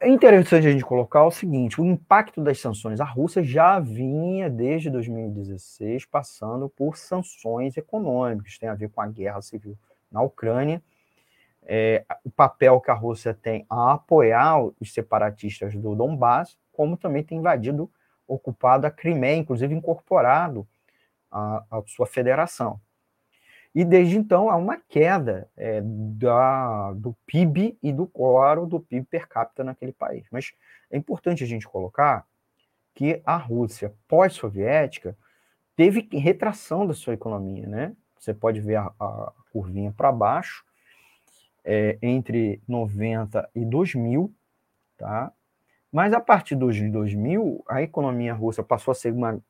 [0.00, 3.00] É interessante a gente colocar o seguinte: o impacto das sanções.
[3.00, 9.06] A Rússia já vinha desde 2016 passando por sanções econômicas, tem a ver com a
[9.06, 9.76] guerra civil
[10.10, 10.82] na Ucrânia.
[11.70, 17.22] É, o papel que a Rússia tem a apoiar os separatistas do Donbass, como também
[17.22, 17.90] tem invadido,
[18.26, 20.66] ocupado a Crimeia, inclusive incorporado
[21.30, 22.80] à sua federação.
[23.74, 29.06] E desde então há uma queda é, da, do PIB e do coro do PIB
[29.06, 30.26] per capita naquele país.
[30.32, 30.52] Mas
[30.90, 32.26] é importante a gente colocar
[32.94, 35.16] que a Rússia pós-soviética
[35.76, 37.94] teve retração da sua economia, né?
[38.18, 40.64] Você pode ver a, a curvinha para baixo,
[41.64, 44.34] é, entre 90 e 2000,
[44.96, 45.32] tá?
[45.92, 49.40] Mas a partir de 2000, a economia russa passou a ser uma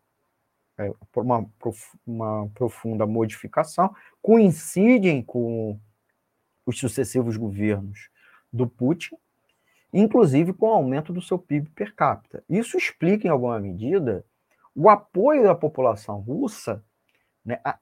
[0.79, 1.47] é, uma,
[2.07, 5.79] uma profunda modificação, coincidem com
[6.65, 8.11] os sucessivos governos
[8.53, 9.17] do Putin,
[9.93, 12.45] inclusive com o aumento do seu PIB per capita.
[12.49, 14.25] Isso explica, em alguma medida,
[14.75, 16.85] o apoio da população russa
[17.45, 17.79] né, a,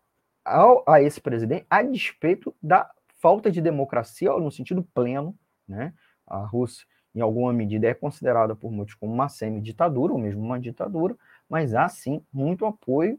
[0.87, 5.37] a, esse presidente, a despeito da falta de democracia no sentido pleno.
[5.67, 5.93] Né?
[6.27, 10.61] A Rússia, em alguma medida, é considerada por muitos como uma semi-ditadura, ou mesmo uma
[10.61, 11.17] ditadura,
[11.49, 13.19] mas há sim muito apoio,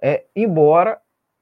[0.00, 1.00] é, embora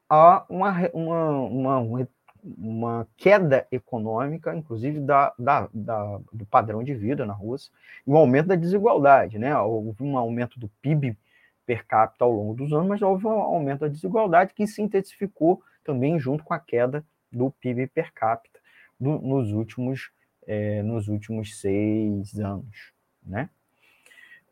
[0.09, 2.09] há uma, uma, uma,
[2.45, 7.73] uma queda econômica, inclusive da, da, da, do padrão de vida na Rússia,
[8.07, 9.39] e um aumento da desigualdade.
[9.39, 9.57] Né?
[9.57, 11.17] Houve um aumento do PIB
[11.65, 15.63] per capita ao longo dos anos, mas houve um aumento da desigualdade que se intensificou
[15.85, 18.61] também junto com a queda do PIB per capita
[19.01, 20.11] do, nos, últimos,
[20.47, 22.93] é, nos últimos seis anos.
[23.25, 23.49] né?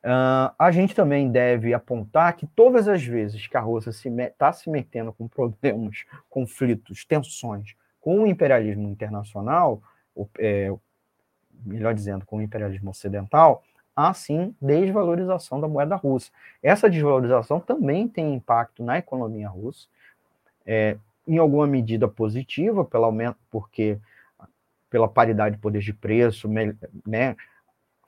[0.03, 4.30] Uh, a gente também deve apontar que todas as vezes que a Rússia está se,
[4.38, 9.82] tá se metendo com problemas, conflitos, tensões com o imperialismo internacional,
[10.14, 10.72] ou, é,
[11.64, 13.62] melhor dizendo, com o imperialismo ocidental,
[13.94, 16.30] há sim desvalorização da moeda russa.
[16.62, 19.86] Essa desvalorização também tem impacto na economia russa,
[20.66, 20.96] é,
[21.26, 23.98] em alguma medida positiva, pelo aumento, porque
[24.88, 26.48] pela paridade de poder de preço,
[27.07, 27.36] né,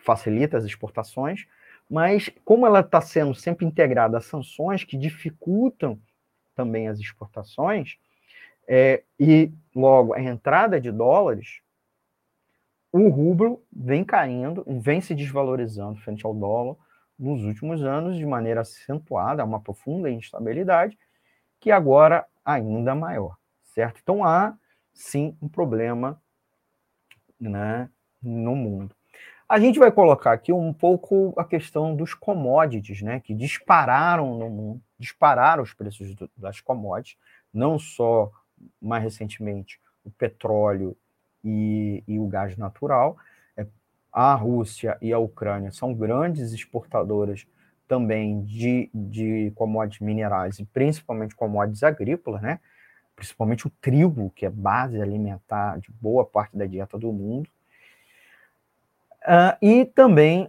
[0.01, 1.47] facilita as exportações,
[1.93, 6.01] mas como ela está sendo sempre integrada a sanções que dificultam
[6.55, 7.99] também as exportações,
[8.66, 11.61] é, e logo a entrada de dólares,
[12.90, 16.76] o rublo vem caindo, vem se desvalorizando frente ao dólar
[17.18, 20.99] nos últimos anos de maneira acentuada, uma profunda instabilidade,
[21.61, 24.01] que agora ainda maior, certo?
[24.03, 24.57] Então há
[24.95, 26.18] sim um problema
[27.38, 27.90] né,
[28.22, 28.97] no mundo.
[29.53, 34.48] A gente vai colocar aqui um pouco a questão dos commodities, né, que dispararam no
[34.48, 37.18] mundo, dispararam os preços do, das commodities,
[37.53, 38.32] não só
[38.80, 40.96] mais recentemente o petróleo
[41.44, 43.18] e, e o gás natural.
[43.55, 43.66] É,
[44.11, 47.46] a Rússia e a Ucrânia são grandes exportadoras
[47.86, 52.59] também de, de commodities minerais e principalmente commodities agrícolas, né?
[53.14, 57.50] principalmente o trigo, que é base alimentar de boa parte da dieta do mundo.
[59.22, 60.44] Uh, e também,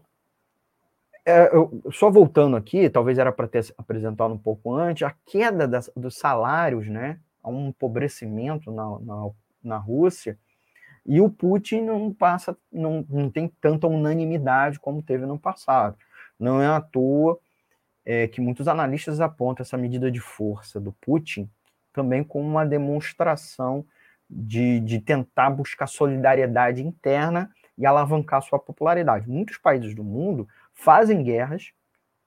[1.27, 5.67] uh, eu, só voltando aqui, talvez era para ter apresentado um pouco antes, a queda
[5.67, 7.19] das, dos salários, né?
[7.41, 9.29] Há um empobrecimento na, na,
[9.63, 10.37] na Rússia,
[11.05, 15.97] e o Putin não passa, não, não tem tanta unanimidade como teve no passado.
[16.39, 17.37] Não é à toa
[18.05, 21.49] é, que muitos analistas apontam essa medida de força do Putin
[21.91, 23.85] também como uma demonstração
[24.29, 29.29] de, de tentar buscar solidariedade interna e alavancar sua popularidade.
[29.29, 31.71] Muitos países do mundo fazem guerras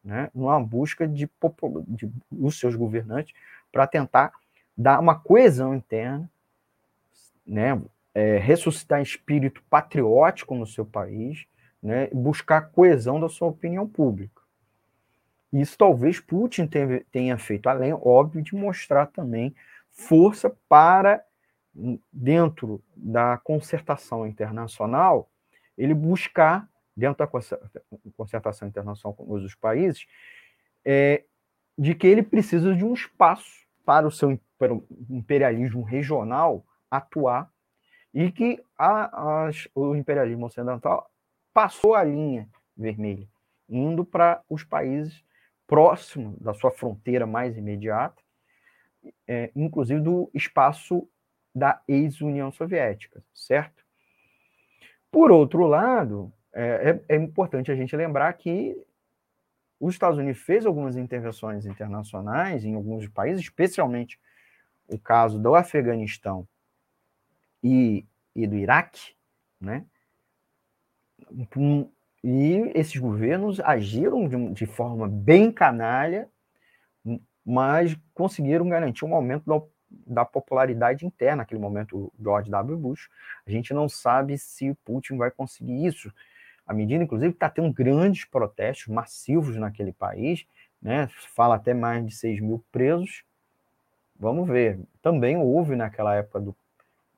[0.03, 1.29] né, numa busca de,
[1.89, 3.35] de os seus governantes
[3.73, 4.33] para tentar
[4.77, 6.31] dar uma coesão interna,
[7.47, 7.81] né,
[8.15, 11.47] é, ressuscitar espírito patriótico no seu país,
[11.83, 14.43] né, buscar coesão da sua opinião pública.
[15.53, 16.69] Isso talvez Putin
[17.11, 19.55] tenha feito, além, óbvio, de mostrar também
[19.91, 21.25] força para,
[22.13, 25.29] dentro da concertação internacional,
[25.77, 27.31] ele buscar, dentro da
[28.17, 30.07] concertação internacional com os países,
[30.85, 31.25] é,
[31.79, 37.51] de que ele precisa de um espaço para o seu para o imperialismo regional atuar
[38.13, 41.11] e que a, a, o imperialismo ocidental
[41.53, 43.29] passou a linha vermelha,
[43.69, 45.23] indo para os países
[45.67, 48.23] próximos da sua fronteira mais imediata,
[49.27, 51.09] é, inclusive do espaço
[51.55, 53.86] da ex-União Soviética, certo?
[55.17, 58.77] Por outro lado, é, é, é, importante a gente lembrar que
[59.81, 64.21] os Estados Unidos fez algumas intervenções internacionais em alguns países, especialmente
[64.87, 66.47] o caso do Afeganistão
[67.65, 68.05] e,
[68.35, 69.17] e do Iraque,
[69.59, 69.87] né?
[72.23, 76.29] E esses governos agiram de, de forma bem canalha,
[77.43, 79.47] mas conseguiram garantir um aumento
[79.89, 82.77] da da popularidade interna naquele momento, George W.
[82.77, 83.09] Bush.
[83.47, 86.13] A gente não sabe se Putin vai conseguir isso.
[86.67, 90.47] À medida, inclusive, está tendo grandes protestos massivos naquele país,
[90.83, 91.09] né?
[91.35, 93.25] fala até mais de 6 mil presos.
[94.19, 94.81] Vamos ver.
[95.01, 96.57] Também houve naquela época do,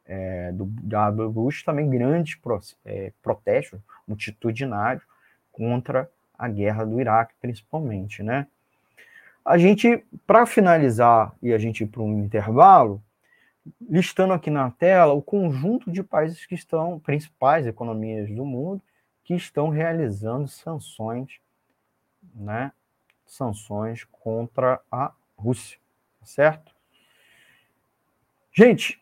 [0.05, 1.31] é, do W.
[1.31, 5.05] Bush também grandes pro, é, protestos multitudinários
[5.53, 8.47] contra a guerra do Iraque, principalmente, né?
[9.49, 13.03] A gente, para finalizar e a gente ir para um intervalo,
[13.81, 18.83] listando aqui na tela o conjunto de países que estão, principais economias do mundo,
[19.25, 21.41] que estão realizando sanções,
[22.35, 22.73] né?
[23.25, 25.79] Sanções contra a Rússia,
[26.23, 26.71] certo?
[28.53, 29.01] Gente,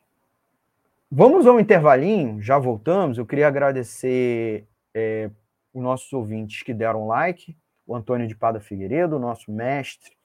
[1.11, 3.19] vamos a um intervalinho, já voltamos.
[3.19, 5.29] Eu queria agradecer é,
[5.75, 10.16] os nossos ouvintes que deram like, o Antônio de Pada Figueiredo, nosso mestre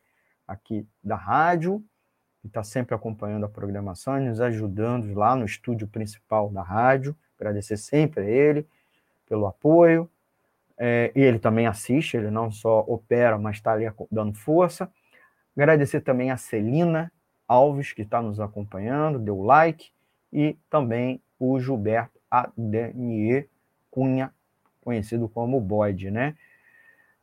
[0.51, 1.83] aqui da rádio,
[2.41, 7.15] que está sempre acompanhando a programação e nos ajudando lá no estúdio principal da rádio.
[7.39, 8.67] Agradecer sempre a ele
[9.27, 10.09] pelo apoio.
[10.77, 14.91] É, e ele também assiste, ele não só opera, mas está ali dando força.
[15.55, 17.11] Agradecer também a Celina
[17.47, 19.91] Alves, que está nos acompanhando, deu like,
[20.33, 23.47] e também o Gilberto Adenier
[23.91, 24.33] Cunha,
[24.81, 26.35] conhecido como Boyd, né?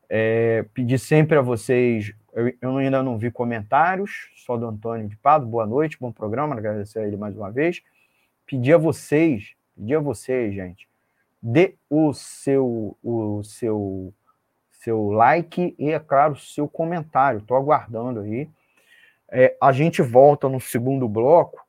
[0.09, 5.17] É, pedir sempre a vocês eu, eu, ainda não vi comentários, só do Antônio de
[5.17, 5.45] Pado.
[5.45, 7.83] Boa noite, bom programa, agradecer a ele mais uma vez.
[8.47, 10.89] Pedir a vocês, pedir a vocês, gente,
[11.43, 14.15] dê o seu, o seu,
[14.71, 17.41] seu like e, é claro, seu comentário.
[17.41, 18.49] Estou aguardando aí.
[19.31, 21.67] É, a gente volta no segundo bloco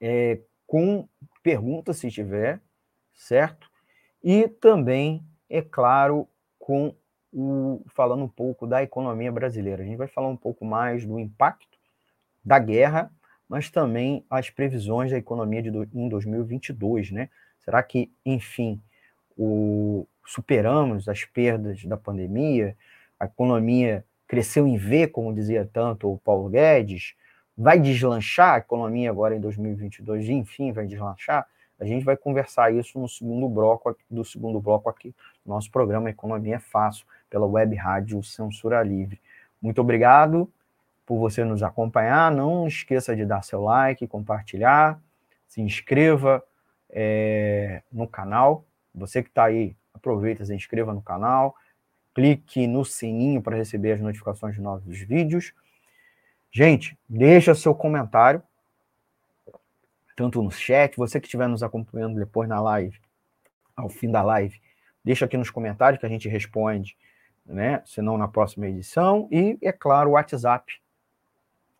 [0.00, 1.08] é, com
[1.40, 2.60] perguntas, se tiver,
[3.14, 3.70] certo?
[4.24, 6.26] E também, é claro,
[6.58, 6.92] com
[7.32, 9.82] o, falando um pouco da economia brasileira.
[9.82, 11.78] A gente vai falar um pouco mais do impacto
[12.44, 13.10] da guerra,
[13.48, 17.28] mas também as previsões da economia de em 2022, né?
[17.60, 18.80] Será que, enfim,
[19.36, 22.76] o, superamos as perdas da pandemia?
[23.18, 27.14] A economia cresceu em V, como dizia tanto o Paulo Guedes?
[27.56, 30.28] Vai deslanchar a economia agora em 2022?
[30.28, 31.46] Enfim, vai deslanchar?
[31.80, 35.14] A gente vai conversar isso no segundo bloco do segundo bloco aqui,
[35.46, 39.20] nosso programa Economia é Fácil, pela web rádio Censura Livre.
[39.60, 40.50] Muito obrigado
[41.06, 42.30] por você nos acompanhar.
[42.30, 45.00] Não esqueça de dar seu like, compartilhar,
[45.46, 46.42] se inscreva
[46.90, 48.64] é, no canal.
[48.94, 51.54] Você que está aí, aproveita, se inscreva no canal,
[52.14, 55.52] clique no sininho para receber as notificações de novos vídeos.
[56.50, 58.42] Gente, deixa seu comentário
[60.18, 62.98] tanto no chat, você que estiver nos acompanhando depois na live,
[63.76, 64.60] ao fim da live,
[65.04, 66.96] deixa aqui nos comentários que a gente responde,
[67.48, 67.82] né?
[67.84, 69.28] Se não na próxima edição.
[69.30, 70.80] E, é claro, o WhatsApp.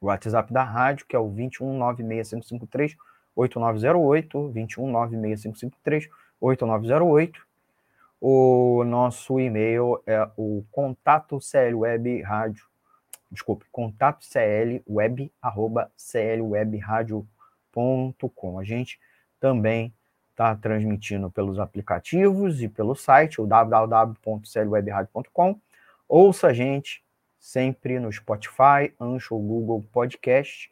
[0.00, 2.96] O WhatsApp da rádio, que é o 2196553
[3.36, 6.08] 8908, 2196553
[6.40, 7.46] 8908.
[8.20, 12.66] O nosso e-mail é o contato CL Web Rádio,
[13.30, 17.24] desculpe, contato CL Web, arroba CL Web Rádio
[17.78, 18.58] www.clwebradio.com.
[18.58, 18.98] A gente
[19.40, 19.94] também
[20.38, 25.58] está transmitindo pelos aplicativos e pelo site, o www.clwebradio.com.
[26.08, 27.02] Ouça a gente
[27.40, 30.70] sempre no Spotify, Ancho, Google Podcast,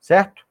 [0.00, 0.46] certo?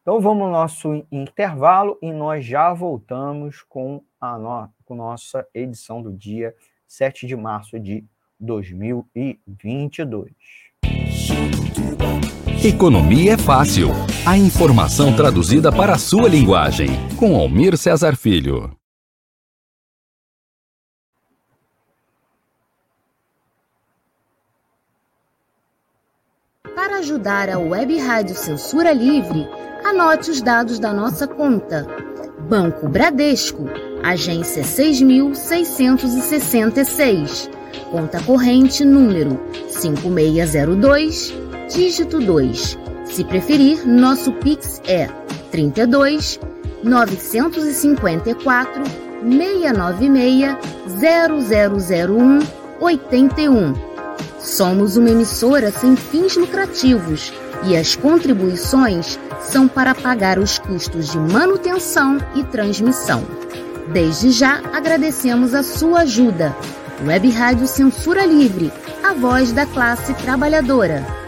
[0.00, 6.00] Então vamos ao nosso intervalo e nós já voltamos com a no, com nossa edição
[6.02, 6.54] do dia
[6.86, 8.02] 7 de março de
[8.40, 10.32] 2022.
[12.64, 14.07] Economia é fácil.
[14.28, 16.90] A informação traduzida para a sua linguagem.
[17.16, 18.70] Com Almir Cesar Filho.
[26.74, 29.48] Para ajudar a Web Rádio Censura Livre,
[29.82, 31.86] anote os dados da nossa conta.
[32.50, 33.64] Banco Bradesco,
[34.02, 37.48] agência 6666.
[37.90, 41.32] Conta corrente número 5602
[41.70, 42.87] dígito 2.
[43.10, 45.08] Se preferir, nosso Pix é
[45.50, 46.38] 32
[46.82, 48.82] 954
[49.22, 50.56] 696
[51.00, 52.38] 0001
[52.80, 53.74] 81.
[54.38, 57.32] Somos uma emissora sem fins lucrativos
[57.64, 63.24] e as contribuições são para pagar os custos de manutenção e transmissão.
[63.92, 66.54] Desde já agradecemos a sua ajuda.
[67.06, 71.27] Web Rádio Censura Livre, a voz da classe trabalhadora.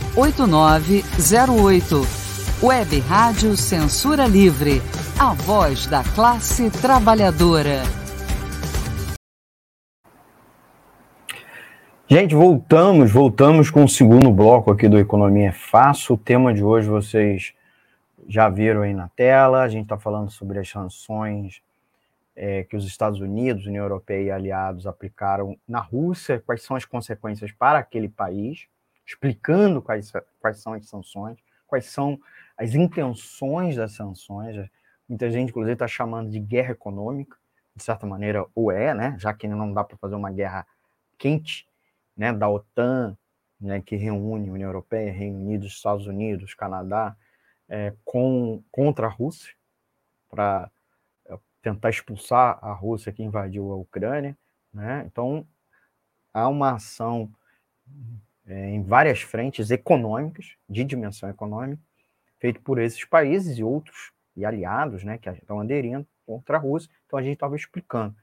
[0.15, 2.01] 8908.
[2.61, 4.81] Web Rádio Censura Livre.
[5.17, 7.81] A voz da classe trabalhadora.
[12.09, 16.15] Gente, voltamos, voltamos com o segundo bloco aqui do Economia é Fácil.
[16.15, 17.53] O tema de hoje vocês
[18.27, 19.61] já viram aí na tela.
[19.61, 21.61] A gente está falando sobre as sanções
[22.35, 26.83] é, que os Estados Unidos, União Europeia e aliados aplicaram na Rússia, quais são as
[26.83, 28.67] consequências para aquele país
[29.11, 31.37] explicando quais, quais são as sanções,
[31.67, 32.19] quais são
[32.57, 34.69] as intenções das sanções.
[35.07, 37.37] Muita gente, inclusive, está chamando de guerra econômica,
[37.75, 39.15] de certa maneira, ou é, né?
[39.19, 40.65] Já que não dá para fazer uma guerra
[41.17, 41.67] quente,
[42.15, 42.31] né?
[42.31, 43.17] Da OTAN,
[43.59, 43.81] né?
[43.81, 47.15] Que reúne União Europeia, Reino Unido, Estados Unidos, Canadá,
[47.67, 49.53] é, com, contra a Rússia,
[50.29, 50.69] para
[51.25, 54.37] é, tentar expulsar a Rússia que invadiu a Ucrânia.
[54.73, 55.03] Né?
[55.05, 55.45] Então,
[56.33, 57.31] há uma ação
[58.45, 61.81] é, em várias frentes econômicas, de dimensão econômica,
[62.39, 66.89] feita por esses países e outros, e aliados, né, que estão aderindo contra a Rússia.
[67.05, 68.15] Então, a gente estava explicando.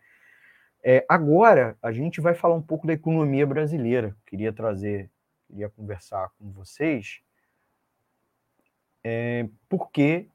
[0.82, 4.16] É, agora, a gente vai falar um pouco da economia brasileira.
[4.26, 5.10] Queria trazer,
[5.46, 7.20] queria conversar com vocês,
[9.04, 10.26] é, porque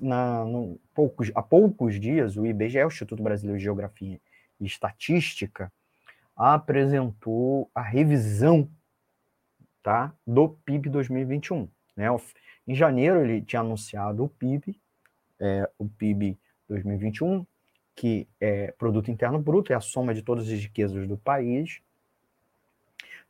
[0.00, 0.44] na,
[0.94, 4.20] poucos, há poucos dias o IBGE, o Instituto Brasileiro de Geografia
[4.60, 5.72] e Estatística,
[6.36, 8.68] apresentou a revisão
[9.82, 11.68] tá, do PIB 2021.
[11.96, 12.06] Né?
[12.68, 14.78] Em janeiro ele tinha anunciado o PIB,
[15.40, 17.46] é, o PIB 2021,
[17.94, 21.80] que é produto interno bruto, é a soma de todas as riquezas do país.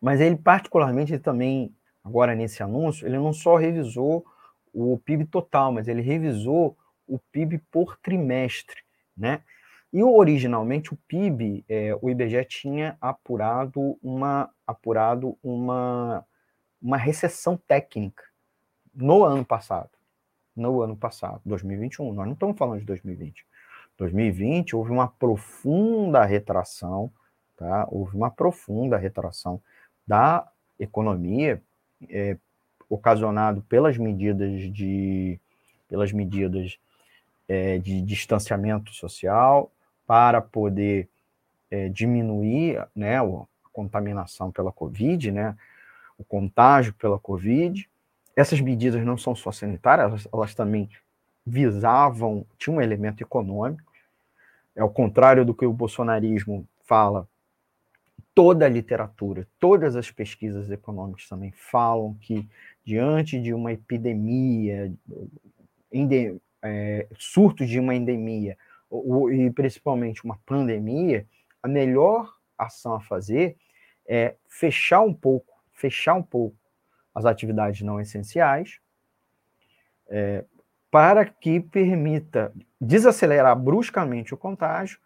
[0.01, 4.25] Mas ele particularmente ele também agora nesse anúncio, ele não só revisou
[4.73, 6.77] o PIB total, mas ele revisou
[7.07, 8.83] o PIB por trimestre,
[9.17, 9.43] né?
[9.93, 16.25] E originalmente o PIB, é, o IBGE tinha apurado uma apurado uma
[16.81, 18.23] uma recessão técnica
[18.95, 19.91] no ano passado,
[20.55, 22.13] no ano passado, 2021.
[22.13, 23.47] Nós não estamos falando de 2020.
[23.97, 27.11] 2020 houve uma profunda retração,
[27.57, 27.87] tá?
[27.91, 29.61] Houve uma profunda retração
[30.07, 30.47] da
[30.79, 31.63] economia
[32.09, 32.37] é,
[32.89, 35.41] ocasionado pelas medidas de
[35.89, 36.79] pelas medidas
[37.49, 39.71] é, de distanciamento social
[40.07, 41.09] para poder
[41.71, 43.25] é, diminuir né, a
[43.73, 45.57] contaminação pela Covid, né,
[46.19, 47.89] o contágio pela Covid.
[48.35, 50.89] Essas medidas não são só sanitárias, elas, elas também
[51.45, 53.93] visavam, tinham um elemento econômico.
[54.75, 57.27] É o contrário do que o bolsonarismo fala
[58.35, 62.47] toda a literatura, todas as pesquisas econômicas também falam que,
[62.85, 64.93] diante de uma epidemia,
[65.91, 68.59] ende, é, surto de uma endemia,
[69.33, 71.27] e principalmente uma pandemia,
[71.63, 73.57] a melhor ação a fazer
[74.07, 76.57] é fechar um pouco, fechar um pouco
[77.15, 78.79] as atividades não essenciais,
[80.09, 80.45] é,
[80.91, 84.99] para que permita desacelerar bruscamente o contágio,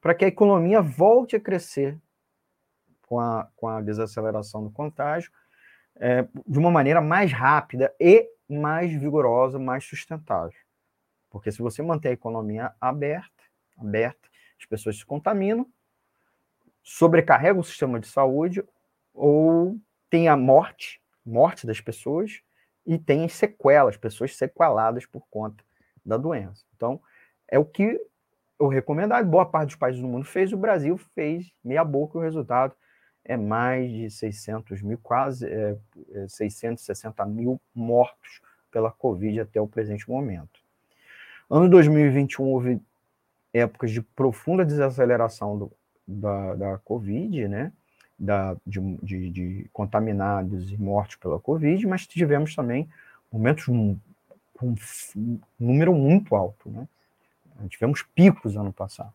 [0.00, 1.98] para que a economia volte a crescer
[3.02, 5.30] com a, com a desaceleração do contágio,
[5.96, 10.58] é, de uma maneira mais rápida e mais vigorosa, mais sustentável.
[11.30, 13.44] Porque se você manter a economia aberta,
[13.76, 15.66] aberta, as pessoas se contaminam,
[16.82, 18.64] sobrecarrega o sistema de saúde
[19.12, 22.40] ou tem a morte, morte das pessoas
[22.86, 25.62] e tem sequelas, pessoas sequeladas por conta
[26.04, 26.64] da doença.
[26.74, 27.00] Então,
[27.46, 28.00] é o que
[28.58, 32.20] eu recomendar, boa parte dos países do mundo fez, o Brasil fez meia boca o
[32.20, 32.74] resultado
[33.28, 35.76] é mais de 600 mil, quase é,
[36.26, 40.60] 660 é, mil mortos pela Covid até o presente momento.
[41.50, 42.80] Ano 2021 houve
[43.52, 45.72] épocas de profunda desaceleração do,
[46.06, 47.72] da, da Covid, né?
[48.18, 52.88] Da, de, de, de, contaminados e mortos pela Covid, mas tivemos também
[53.32, 54.74] momentos com
[55.16, 56.88] um número muito alto, né?
[57.68, 59.12] Tivemos picos ano passado.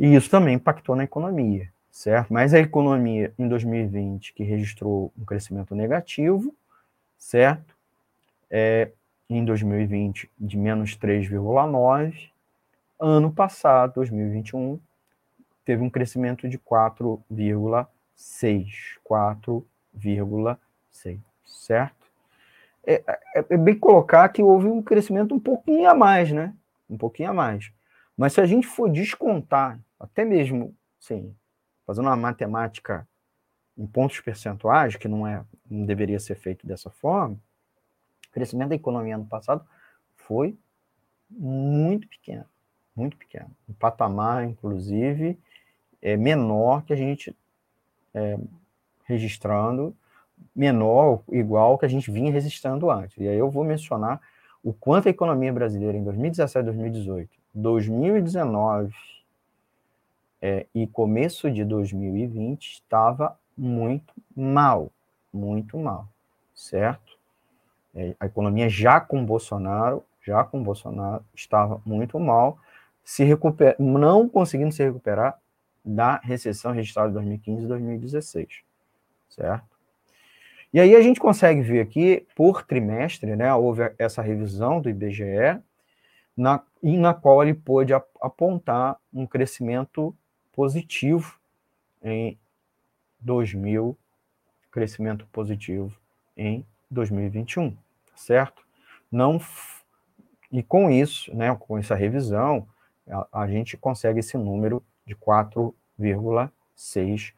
[0.00, 2.34] E isso também impactou na economia certo?
[2.34, 6.52] Mas a economia em 2020, que registrou um crescimento negativo,
[7.16, 7.76] certo?
[8.50, 8.90] É,
[9.36, 12.30] em 2020, de menos 3,9.
[13.00, 14.78] Ano passado, 2021,
[15.64, 17.88] teve um crescimento de 4,6.
[19.08, 22.04] 4,6, certo?
[22.86, 26.54] É, é, é, bem colocar que houve um crescimento um pouquinho a mais, né?
[26.88, 27.72] Um pouquinho a mais.
[28.16, 31.34] Mas se a gente for descontar, até mesmo, sim,
[31.86, 33.08] fazendo uma matemática
[33.76, 37.38] em pontos percentuais, que não, é, não deveria ser feito dessa forma,
[38.34, 39.64] crescimento da economia no passado
[40.16, 40.56] foi
[41.30, 42.44] muito pequeno,
[42.94, 43.50] muito pequeno.
[43.68, 45.38] Um patamar, inclusive,
[46.02, 47.34] é menor que a gente
[48.12, 48.36] é,
[49.04, 49.96] registrando,
[50.54, 53.16] menor, igual que a gente vinha registrando antes.
[53.18, 54.20] E aí eu vou mencionar
[54.62, 58.94] o quanto a economia brasileira em 2017, 2018, 2019
[60.40, 64.90] é, e começo de 2020 estava muito mal,
[65.32, 66.08] muito mal,
[66.54, 67.13] certo?
[67.94, 72.58] É, a economia já com Bolsonaro, já com Bolsonaro, estava muito mal,
[73.04, 73.76] se recuper...
[73.78, 75.38] não conseguindo se recuperar
[75.84, 78.48] da recessão registrada em 2015 e 2016,
[79.28, 79.74] certo?
[80.72, 85.60] E aí a gente consegue ver aqui, por trimestre, né, houve essa revisão do IBGE,
[86.36, 90.12] na, e na qual ele pôde apontar um crescimento
[90.52, 91.38] positivo
[92.02, 92.36] em
[93.20, 93.96] 2000,
[94.70, 95.96] crescimento positivo
[96.36, 97.76] em 2021,
[98.14, 98.62] certo?
[99.10, 99.40] Não
[100.54, 102.68] e com isso, né, com essa revisão,
[103.08, 107.32] a, a gente consegue esse número de 4,6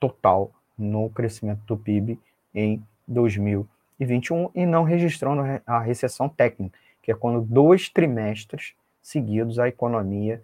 [0.00, 2.18] total no crescimento do PIB
[2.52, 9.68] em 2021 e não registrando a recessão técnica, que é quando dois trimestres seguidos a
[9.68, 10.42] economia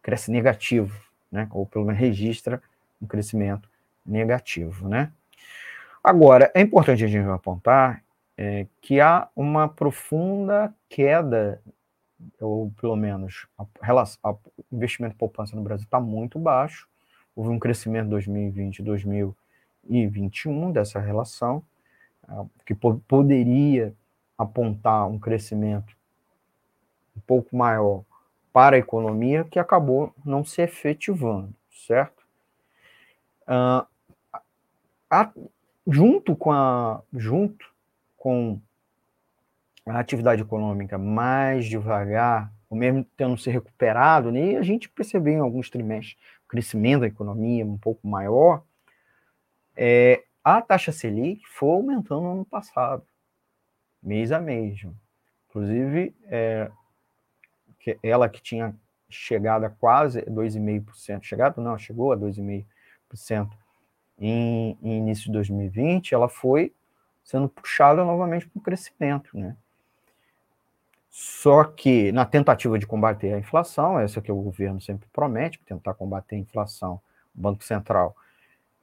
[0.00, 0.96] cresce negativo,
[1.32, 2.62] né, ou pelo menos registra
[3.02, 3.68] um crescimento
[4.06, 5.10] negativo, né?
[6.02, 8.02] Agora, é importante a gente apontar
[8.40, 11.60] é, que há uma profunda queda,
[12.40, 14.38] ou pelo menos o
[14.72, 16.88] investimento poupança no Brasil está muito baixo.
[17.36, 21.62] Houve um crescimento em 2020 e 2021 dessa relação,
[22.26, 22.32] é,
[22.64, 23.94] que po poderia
[24.38, 25.94] apontar um crescimento
[27.14, 28.04] um pouco maior
[28.54, 32.22] para a economia, que acabou não se efetivando, certo?
[33.42, 33.86] Uh,
[35.10, 35.30] a,
[35.86, 37.69] junto com a junto
[38.20, 38.60] com
[39.86, 45.40] a atividade econômica mais devagar, ou mesmo tendo se recuperado, né, a gente percebeu em
[45.40, 48.62] alguns trimestres o crescimento da economia um pouco maior,
[49.74, 53.02] é, a taxa Selic foi aumentando no ano passado,
[54.02, 54.86] mês a mês.
[55.48, 56.70] Inclusive, é,
[57.78, 58.76] que ela que tinha
[59.08, 63.50] chegado a quase 2,5%, chegado não, chegou a 2,5%
[64.18, 66.74] em, em início de 2020, ela foi
[67.24, 69.56] sendo puxada novamente para o crescimento, né?
[71.10, 75.94] Só que na tentativa de combater a inflação, essa que o governo sempre promete, tentar
[75.94, 77.00] combater a inflação,
[77.36, 78.16] o Banco Central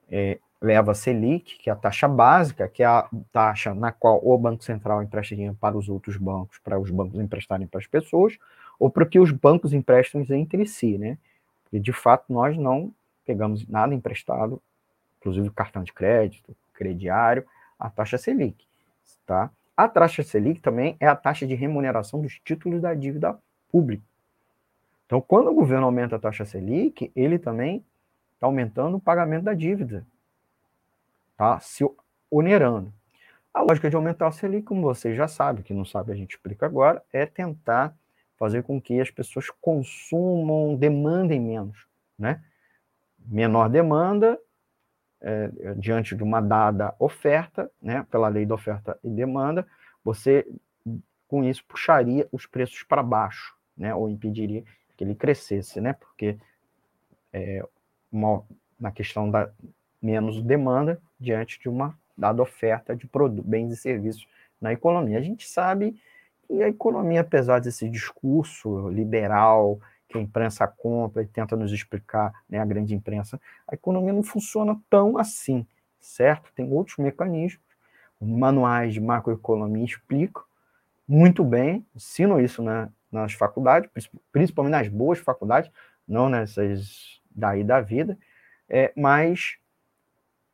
[0.10, 4.20] é, leva a Selic, que é a taxa básica, que é a taxa na qual
[4.22, 7.88] o Banco Central empresta dinheiro para os outros bancos, para os bancos emprestarem para as
[7.88, 8.38] pessoas,
[8.80, 11.18] ou para que os bancos emprestem entre si, né?
[11.64, 12.94] Porque de fato nós não
[13.26, 14.62] pegamos nada emprestado,
[15.20, 17.46] inclusive cartão de crédito, crediário,
[17.80, 18.66] a taxa Selic,
[19.26, 19.52] tá?
[19.76, 23.38] A taxa Selic também é a taxa de remuneração dos títulos da dívida
[23.70, 24.04] pública.
[25.06, 27.86] Então, quando o governo aumenta a taxa Selic, ele também
[28.34, 30.06] está aumentando o pagamento da dívida,
[31.38, 31.60] tá?
[31.60, 31.88] Se
[32.30, 32.92] onerando.
[33.54, 36.32] A lógica de aumentar a Selic, como vocês já sabem, que não sabe a gente
[36.32, 37.96] explica agora, é tentar
[38.38, 42.44] fazer com que as pessoas consumam, demandem menos, né?
[43.26, 44.40] Menor demanda,
[45.22, 49.66] é, diante de uma dada oferta, né, pela lei da oferta e demanda,
[50.04, 50.48] você,
[51.28, 54.64] com isso, puxaria os preços para baixo, né, ou impediria
[54.96, 56.38] que ele crescesse, né, porque
[57.34, 57.66] é,
[58.12, 58.44] uma,
[58.80, 59.50] na questão da
[60.02, 64.28] menos demanda diante de uma dada oferta de produtos, bens e serviços
[64.60, 65.18] na economia.
[65.18, 66.00] A gente sabe
[66.48, 72.34] que a economia, apesar desse discurso liberal, que a imprensa compra e tenta nos explicar,
[72.50, 75.66] né, a grande imprensa, a economia não funciona tão assim,
[76.00, 76.52] certo?
[76.54, 77.62] Tem outros mecanismos,
[78.20, 80.44] manuais de macroeconomia explicam
[81.08, 83.90] muito bem, ensinam isso né, nas faculdades,
[84.32, 85.72] principalmente nas boas faculdades,
[86.08, 88.18] não nessas daí da vida,
[88.68, 89.58] é, mas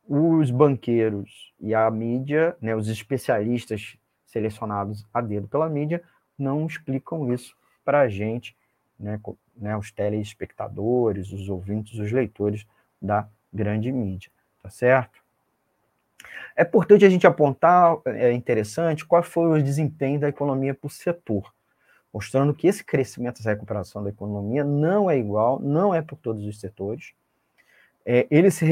[0.06, 3.96] os banqueiros e a mídia, né, os especialistas
[4.26, 6.02] selecionados a dedo pela mídia,
[6.38, 8.56] não explicam isso para a gente
[8.98, 9.18] né,
[9.56, 12.66] né, os telespectadores, os ouvintes, os leitores
[13.00, 14.30] da grande mídia,
[14.62, 15.22] tá certo?
[16.56, 21.52] É importante a gente apontar, é interessante, qual foi o desempenho da economia por setor,
[22.12, 26.44] mostrando que esse crescimento, essa recuperação da economia não é igual, não é por todos
[26.44, 27.12] os setores.
[28.06, 28.66] É, ele, se,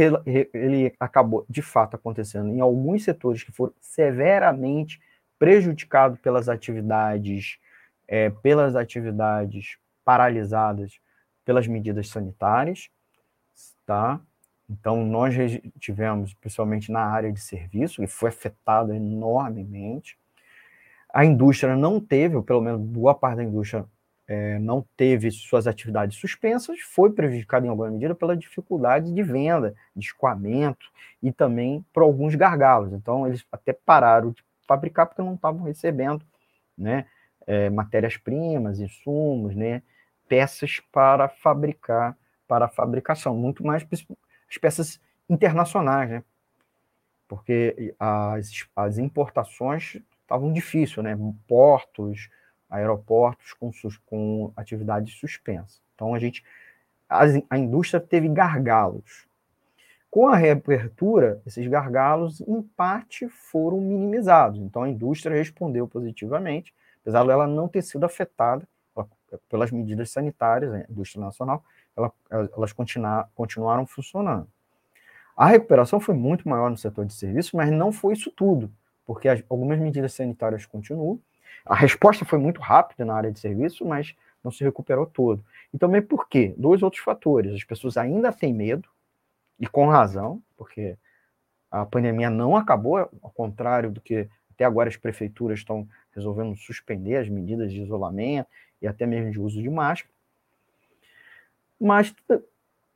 [0.55, 5.01] ele acabou, de fato, acontecendo em alguns setores que foram severamente
[5.39, 7.59] prejudicados pelas atividades,
[8.07, 10.99] é, pelas atividades paralisadas
[11.45, 12.91] pelas medidas sanitárias,
[13.87, 14.21] tá?
[14.69, 15.35] Então, nós
[15.79, 20.19] tivemos, principalmente na área de serviço, que foi afetado enormemente.
[21.13, 23.85] A indústria não teve, ou pelo menos boa parte da indústria
[24.27, 29.75] é, não teve suas atividades suspensas, foi prejudicada em alguma medida pela dificuldade de venda,
[29.95, 30.87] de escoamento
[31.23, 32.93] e também por alguns gargalos.
[32.95, 36.25] Então, eles até pararam de fabricar porque não estavam recebendo
[36.79, 37.05] né,
[37.47, 39.83] é, matérias-primas, insumos, né,
[40.29, 42.17] peças para fabricar,
[42.47, 43.87] para fabricação, muito mais
[44.49, 46.25] as peças internacionais, né?
[47.29, 51.17] Porque as, as importações estavam difíceis, né?
[51.47, 52.29] Portos,
[52.69, 53.71] aeroportos com,
[54.07, 55.83] com atividades suspensas.
[55.95, 56.45] Então a gente,
[57.09, 59.27] a, a indústria teve gargalos.
[60.11, 64.61] Com a reabertura, esses gargalos, em parte, foram minimizados.
[64.61, 68.69] Então a indústria respondeu positivamente, apesar dela não ter sido afetada
[69.49, 71.65] pelas medidas sanitárias, né, a indústria nacional,
[71.97, 72.73] ela, elas
[73.35, 74.49] continuaram funcionando.
[75.37, 78.71] A recuperação foi muito maior no setor de serviços, mas não foi isso tudo,
[79.05, 81.21] porque as, algumas medidas sanitárias continuam
[81.65, 85.45] A resposta foi muito rápida na área de serviço, mas não se recuperou todo.
[85.73, 86.55] E também por quê?
[86.57, 87.55] Dois outros fatores.
[87.55, 88.89] As pessoas ainda têm medo,
[89.59, 90.97] e com razão, porque
[91.71, 97.17] a pandemia não acabou, ao contrário do que até agora as prefeituras estão resolvendo suspender
[97.17, 98.49] as medidas de isolamento
[98.81, 100.13] e até mesmo de uso de máscara.
[101.81, 102.15] Mas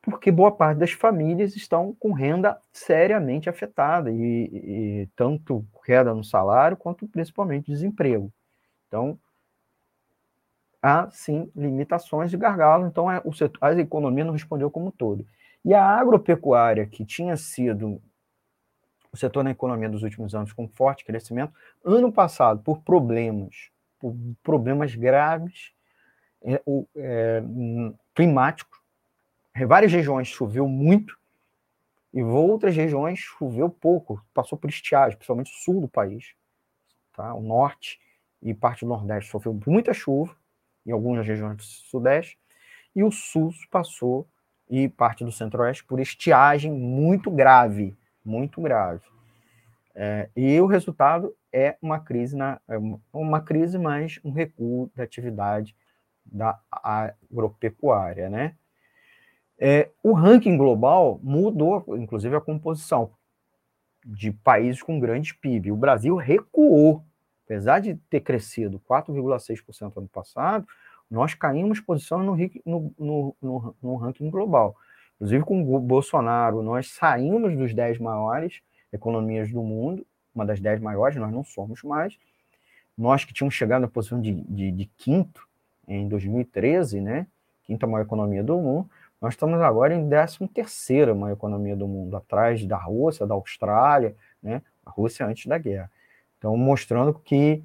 [0.09, 6.23] porque boa parte das famílias estão com renda seriamente afetada, e, e tanto queda no
[6.23, 8.31] salário quanto principalmente desemprego.
[8.87, 9.19] Então,
[10.81, 14.91] há sim limitações de gargalo, então é, o setor, a economia não respondeu como um
[14.91, 15.27] todo.
[15.65, 18.01] E a agropecuária, que tinha sido
[19.11, 21.53] o setor na economia dos últimos anos com forte crescimento,
[21.83, 25.71] ano passado, por problemas, por problemas graves
[26.43, 26.61] é,
[26.95, 27.43] é,
[28.13, 28.79] climáticos,
[29.67, 31.17] várias regiões choveu muito
[32.13, 36.33] e outras regiões choveu pouco, passou por estiagem, principalmente o sul do país,
[37.13, 37.33] tá?
[37.33, 37.99] o norte
[38.41, 40.35] e parte do nordeste sofreu muita chuva,
[40.85, 42.37] em algumas regiões do sudeste,
[42.95, 44.27] e o sul passou
[44.69, 47.95] e parte do centro-oeste por estiagem muito grave,
[48.27, 49.01] muito grave.
[49.95, 52.77] É, e o resultado é uma crise, na, é
[53.11, 55.75] uma crise, mas um recuo da atividade
[56.23, 58.55] da agropecuária, né?
[59.59, 63.11] É, o ranking global mudou, inclusive, a composição
[64.05, 65.71] de países com grande PIB.
[65.71, 67.03] O Brasil recuou,
[67.45, 70.67] apesar de ter crescido 4,6% ano passado,
[71.09, 74.75] nós caímos posição no, no, no, no, ranking global.
[75.17, 78.61] Inclusive, com o Bolsonaro, nós saímos dos 10 maiores
[78.93, 82.17] economias do mundo, uma das 10 maiores, nós não somos mais.
[82.95, 85.47] Nós que tínhamos chegado na posição de, de, de quinto
[85.87, 87.27] em 2013, né?
[87.63, 88.89] Quinta maior economia do mundo,
[89.19, 94.15] nós estamos agora em 13 terceira maior economia do mundo, atrás da Rússia, da Austrália,
[94.41, 94.61] né?
[94.85, 95.91] A Rússia antes da guerra.
[96.37, 97.63] Então, mostrando que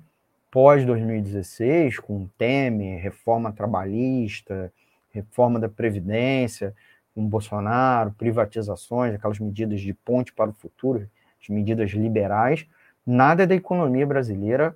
[0.50, 4.72] pós-2016, com Temer, reforma trabalhista,
[5.10, 6.74] reforma da Previdência,
[7.14, 11.08] com Bolsonaro, privatizações, aquelas medidas de ponte para o futuro,
[11.40, 12.66] as medidas liberais,
[13.06, 14.74] nada da economia brasileira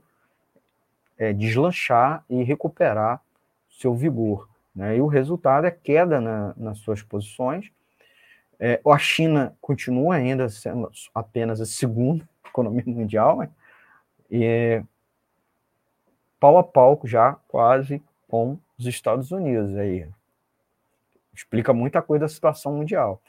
[1.19, 3.21] é, deslanchar e recuperar
[3.71, 4.49] seu vigor.
[4.75, 4.97] Né?
[4.97, 7.71] E o resultado é queda na, nas suas posições.
[8.59, 13.51] É, a China continua ainda sendo apenas a segunda economia mundial, né?
[14.31, 14.83] e
[16.41, 20.07] pau a pau já quase com os Estados Unidos aí.
[21.37, 23.21] Explica muita coisa da situação mundial.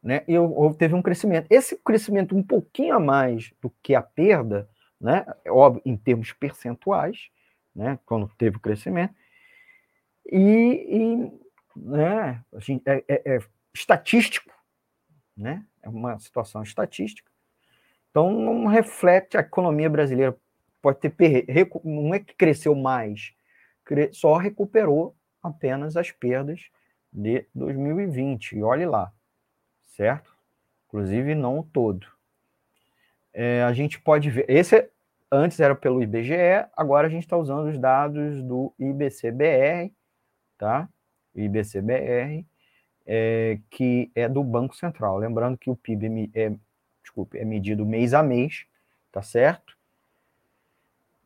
[0.03, 0.25] né?
[0.29, 0.35] E
[0.77, 1.47] teve um crescimento.
[1.49, 4.69] Esse crescimento um pouquinho a mais do que a perda,
[5.01, 5.25] né?
[5.45, 7.31] É óbvio, em termos percentuais,
[7.75, 7.99] né?
[8.05, 9.15] Quando teve o crescimento.
[10.31, 11.33] E, e
[11.77, 13.39] né, assim, é, é, é
[13.73, 14.51] estatístico,
[15.37, 15.65] né?
[15.83, 17.31] É uma situação estatística.
[18.11, 20.37] Então, não reflete a economia brasileira.
[20.83, 21.11] Pode ter
[21.85, 23.33] não é que cresceu mais,
[24.13, 26.71] só recuperou apenas as perdas
[27.13, 28.57] de 2020.
[28.57, 29.13] E olhe lá,
[29.83, 30.35] certo?
[30.89, 32.07] Inclusive, não o todo.
[33.33, 34.45] É, a gente pode ver.
[34.49, 34.91] Esse
[35.31, 39.93] antes era pelo IBGE, agora a gente está usando os dados do IBCBR,
[40.59, 40.89] tá?
[41.35, 42.45] IBCBR,
[43.13, 45.19] é, que é do Banco Central.
[45.19, 46.53] Lembrando que o PIB é,
[47.03, 48.67] desculpe, é medido mês a mês,
[49.11, 49.77] tá certo?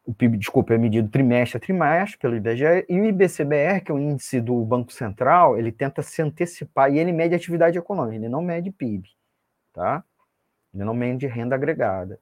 [0.07, 3.95] O PIB, desculpa, é medido trimestre a trimestre pelo IBGE, e o IBCBR, que é
[3.95, 8.31] o índice do Banco Central, ele tenta se antecipar e ele mede atividade econômica, ele
[8.31, 9.11] não mede PIB,
[9.71, 10.03] tá?
[10.73, 12.19] Ele não mede renda agregada.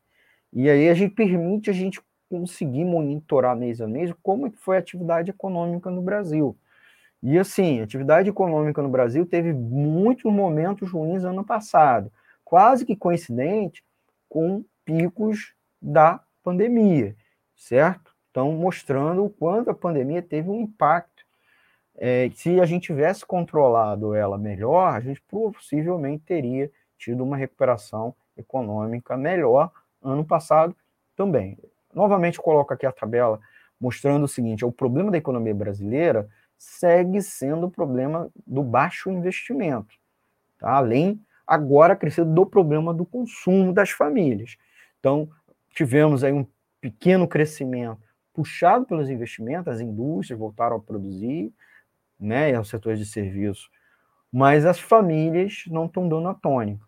[0.53, 4.81] E aí a gente permite a gente conseguir monitorar mês a mês como foi a
[4.81, 6.57] atividade econômica no Brasil.
[7.23, 12.11] E assim, a atividade econômica no Brasil teve muitos momentos ruins ano passado,
[12.45, 13.85] quase que coincidente
[14.29, 17.15] com picos da pandemia,
[17.55, 18.13] certo?
[18.31, 21.23] Então, mostrando o quanto a pandemia teve um impacto.
[21.97, 28.15] É, se a gente tivesse controlado ela melhor, a gente possivelmente teria tido uma recuperação
[28.37, 29.71] econômica melhor
[30.03, 30.75] ano passado
[31.15, 31.59] também.
[31.95, 33.39] Novamente coloco aqui a tabela
[33.79, 36.29] mostrando o seguinte: o problema da economia brasileira
[36.63, 39.97] segue sendo o problema do baixo investimento,
[40.59, 40.71] tá?
[40.71, 44.57] além agora crescendo do problema do consumo das famílias.
[45.01, 45.29] Então,
[45.71, 46.47] tivemos aí um
[46.81, 48.01] pequeno crescimento
[48.33, 51.53] puxado pelos investimentos, as indústrias voltaram a produzir,
[52.19, 53.69] né, e os setores de serviço,
[54.33, 56.87] mas as famílias não estão dando a tônica.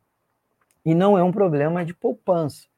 [0.85, 2.69] E não é um problema de poupança,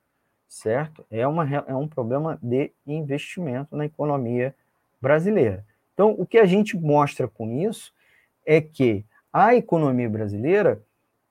[0.49, 1.05] certo?
[1.11, 4.55] É, uma, é um problema de investimento na economia
[5.01, 5.65] brasileira.
[5.97, 7.91] Então, o que a gente mostra com isso
[8.45, 10.83] é que a economia brasileira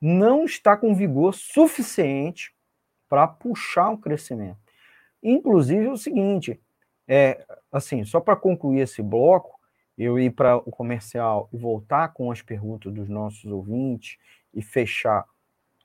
[0.02, 2.52] não está com vigor suficiente
[3.08, 4.58] para puxar um crescimento.
[5.22, 6.60] Inclusive o seguinte,
[7.08, 9.60] é assim, só para concluir esse bloco,
[9.96, 14.18] eu ir para o comercial e voltar com as perguntas dos nossos ouvintes
[14.52, 15.26] e fechar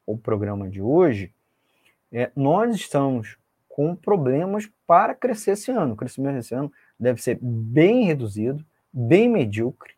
[0.06, 1.34] o programa de hoje,
[2.10, 3.36] é, nós estamos
[3.68, 5.92] com problemas para crescer esse ano.
[5.92, 9.94] O crescimento desse ano deve ser bem reduzido, bem medíocre,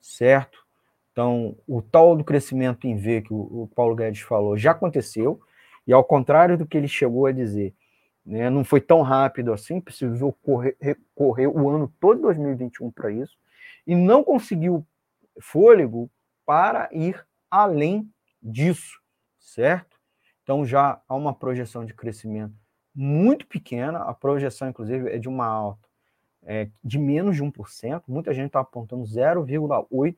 [0.00, 0.58] certo?
[1.12, 5.40] Então, o tal do crescimento em V que o, Paulo Guedes falou já aconteceu,
[5.86, 7.74] e ao contrário do que ele chegou a dizer,
[8.24, 10.76] né, não foi tão rápido assim, precisou correr,
[11.14, 13.36] correr o ano todo de 2021 para isso,
[13.86, 14.86] e não conseguiu
[15.40, 16.10] fôlego
[16.46, 18.08] para ir além
[18.42, 19.00] disso,
[19.38, 19.98] certo?
[20.42, 22.54] Então já há uma projeção de crescimento
[22.94, 25.91] muito pequena, a projeção, inclusive, é de uma alta
[26.44, 30.16] é, de menos de 1%, muita gente está apontando 0,8%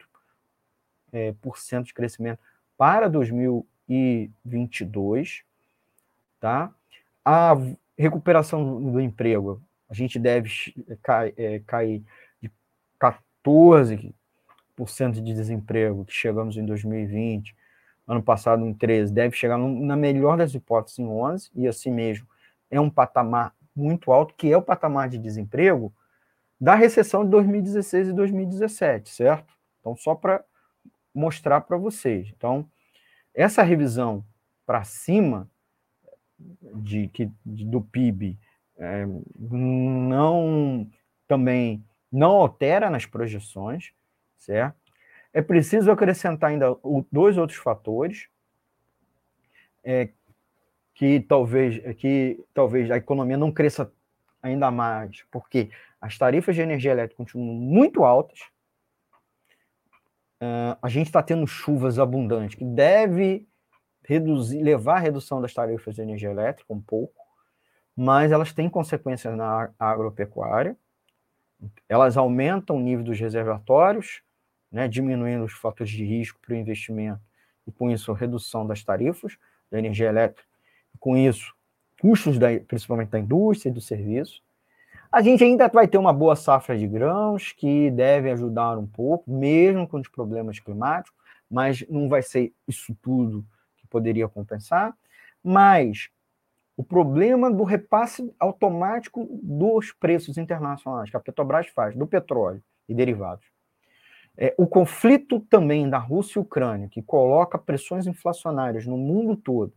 [1.12, 2.38] é, por cento de crescimento
[2.76, 5.42] para 2022,
[6.40, 6.72] tá?
[7.24, 7.54] A
[7.96, 10.50] recuperação do emprego, a gente deve
[11.02, 12.02] cair, é, cair
[12.42, 12.50] de
[12.98, 17.54] 14% de desemprego que chegamos em 2020,
[18.06, 22.26] ano passado em 13, deve chegar na melhor das hipóteses em 11, e assim mesmo
[22.70, 25.92] é um patamar muito alto, que é o patamar de desemprego
[26.64, 29.52] da recessão de 2016 e 2017, certo?
[29.78, 30.42] Então, só para
[31.14, 32.32] mostrar para vocês.
[32.34, 32.66] Então,
[33.34, 34.24] essa revisão
[34.64, 35.46] para cima
[36.38, 38.38] de, que, de, do PIB
[38.78, 39.04] é,
[39.38, 40.90] não
[41.28, 43.92] também não altera nas projeções,
[44.38, 44.78] certo?
[45.34, 46.74] É preciso acrescentar ainda
[47.12, 48.28] dois outros fatores
[49.84, 50.08] é,
[50.94, 53.92] que talvez que talvez a economia não cresça
[54.44, 55.70] ainda mais, porque
[56.00, 58.40] as tarifas de energia elétrica continuam muito altas.
[60.40, 63.48] Uh, a gente está tendo chuvas abundantes, que deve
[64.04, 67.22] reduzir, levar à redução das tarifas de energia elétrica um pouco,
[67.96, 70.76] mas elas têm consequências na agropecuária.
[71.88, 74.22] Elas aumentam o nível dos reservatórios,
[74.70, 77.22] né, diminuindo os fatores de risco para o investimento
[77.66, 79.38] e, com isso, redução das tarifas
[79.70, 80.46] da energia elétrica
[81.00, 81.54] com isso,
[82.00, 84.42] custos da, principalmente da indústria e do serviço.
[85.10, 89.30] A gente ainda vai ter uma boa safra de grãos, que deve ajudar um pouco,
[89.30, 91.16] mesmo com os problemas climáticos,
[91.48, 93.44] mas não vai ser isso tudo
[93.76, 94.92] que poderia compensar.
[95.42, 96.08] Mas
[96.76, 102.94] o problema do repasse automático dos preços internacionais, que a Petrobras faz, do petróleo e
[102.94, 103.46] derivados.
[104.36, 109.72] É, o conflito também da Rússia e Ucrânia, que coloca pressões inflacionárias no mundo todo,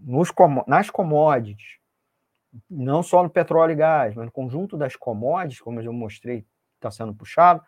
[0.00, 0.32] nos,
[0.66, 1.78] nas commodities,
[2.70, 6.46] não só no petróleo e gás, mas no conjunto das commodities, como eu mostrei,
[6.76, 7.62] está sendo puxado,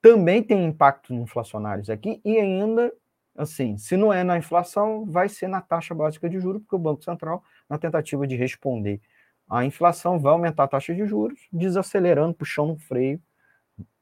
[0.00, 2.92] também tem impactos inflacionários aqui e ainda,
[3.36, 6.78] assim, se não é na inflação, vai ser na taxa básica de juros, porque o
[6.78, 9.00] Banco Central, na tentativa de responder
[9.48, 13.22] à inflação, vai aumentar a taxa de juros, desacelerando, puxando um freio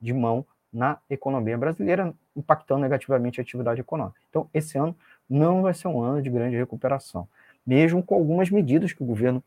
[0.01, 4.21] de mão na economia brasileira, impactando negativamente a atividade econômica.
[4.31, 4.97] Então, esse ano
[5.29, 7.29] não vai ser um ano de grande recuperação
[7.67, 9.43] mesmo com algumas medidas que o governo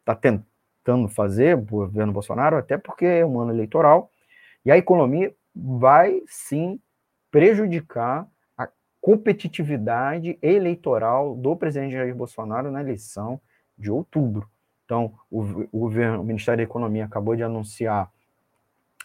[0.00, 4.10] está tentando fazer, o governo Bolsonaro, até porque é um ano eleitoral,
[4.64, 6.80] e a economia vai sim
[7.30, 8.26] prejudicar
[8.56, 8.68] a
[9.00, 13.40] competitividade eleitoral do presidente Jair Bolsonaro na eleição
[13.76, 14.48] de outubro.
[14.84, 15.40] Então, o,
[15.72, 18.10] o governo, o Ministério da Economia acabou de anunciar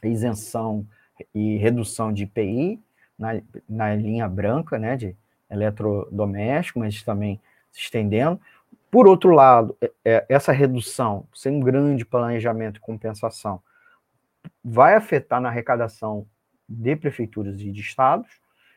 [0.03, 0.85] isenção
[1.33, 2.81] e redução de IPI
[3.17, 5.15] na, na linha branca, né, de
[5.49, 7.39] eletrodoméstico, mas também
[7.71, 8.39] se estendendo.
[8.91, 13.61] Por outro lado, é, é, essa redução, sem um grande planejamento e compensação,
[14.63, 16.25] vai afetar na arrecadação
[16.67, 18.29] de prefeituras e de estados,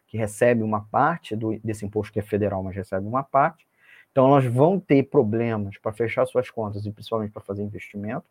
[0.06, 3.66] que recebem uma parte do, desse imposto que é federal, mas recebe uma parte.
[4.10, 8.24] Então, elas vão ter problemas para fechar suas contas e principalmente para fazer investimento.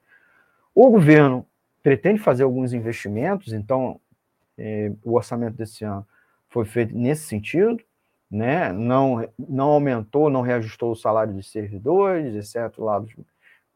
[0.76, 1.45] O governo
[1.82, 3.99] pretende fazer alguns investimentos, então
[4.55, 6.07] é, o orçamento desse ano
[6.47, 7.84] foi feito nesse sentido
[8.32, 8.72] né?
[8.72, 13.04] não, não aumentou, não reajustou o salário dos servidores, exceto lá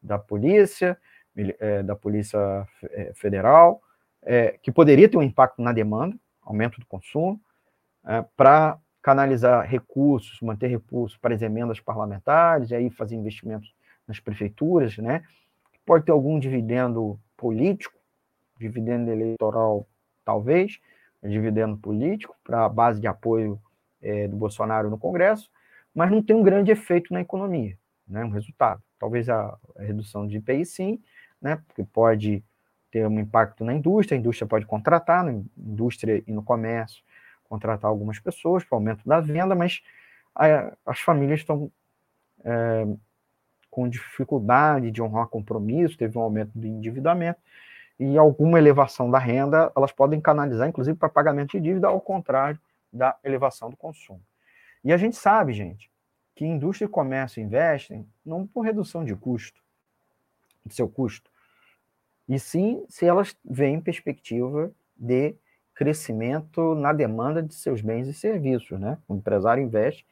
[0.02, 0.96] da polícia,
[1.36, 3.82] é, da Polícia é, Federal,
[4.22, 7.38] é, que poderia ter um impacto na demanda, aumento do consumo,
[8.06, 13.74] é, para canalizar recursos, manter recursos para as emendas parlamentares, e aí fazer investimentos
[14.08, 15.22] nas prefeituras, né?
[15.84, 17.96] Pode ter algum dividendo político,
[18.58, 19.86] dividendo eleitoral,
[20.24, 20.80] talvez,
[21.22, 23.60] dividendo político, para a base de apoio
[24.06, 25.50] é, do Bolsonaro no Congresso,
[25.92, 27.76] mas não tem um grande efeito na economia,
[28.06, 28.80] né, um resultado.
[28.98, 31.02] Talvez a, a redução de IPI sim,
[31.42, 32.44] né, porque pode
[32.90, 37.02] ter um impacto na indústria, a indústria pode contratar, na indústria e no comércio,
[37.48, 39.82] contratar algumas pessoas para aumento da venda, mas
[40.34, 41.70] a, as famílias estão
[42.44, 42.86] é,
[43.68, 47.40] com dificuldade de honrar compromisso, teve um aumento do endividamento
[47.98, 52.60] e alguma elevação da renda, elas podem canalizar, inclusive, para pagamento de dívida, ao contrário
[52.96, 54.22] da elevação do consumo.
[54.84, 55.90] E a gente sabe, gente,
[56.34, 59.62] que indústria e comércio investem não por redução de custo,
[60.64, 61.30] de seu custo,
[62.28, 65.34] e sim se elas veem perspectiva de
[65.74, 68.98] crescimento na demanda de seus bens e serviços, né?
[69.06, 70.06] O empresário investe,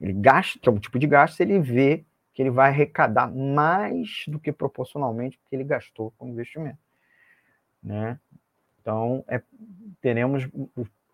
[0.00, 4.24] ele gasta, que é um tipo de gasto, ele vê que ele vai arrecadar mais
[4.28, 6.78] do que proporcionalmente que ele gastou com investimento,
[7.82, 8.20] né?
[8.80, 9.42] Então, é,
[10.00, 10.48] teremos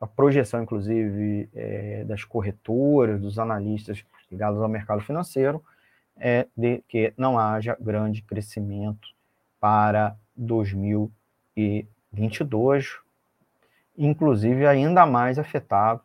[0.00, 5.62] a projeção, inclusive, é, das corretoras, dos analistas ligados ao mercado financeiro,
[6.16, 9.08] é de que não haja grande crescimento
[9.60, 12.98] para 2022,
[13.96, 16.00] inclusive ainda mais afetado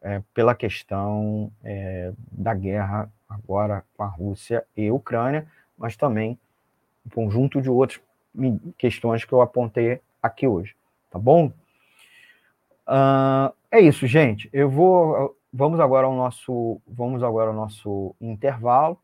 [0.00, 5.46] é, pela questão é, da guerra agora com a Rússia e a Ucrânia,
[5.76, 6.38] mas também
[7.06, 8.00] um conjunto de outras
[8.76, 10.76] questões que eu apontei aqui hoje,
[11.10, 11.52] tá bom?
[12.88, 14.48] Uh, é isso, gente.
[14.52, 15.36] Eu vou.
[15.52, 16.80] Vamos agora ao nosso.
[16.86, 18.98] Vamos agora ao nosso intervalo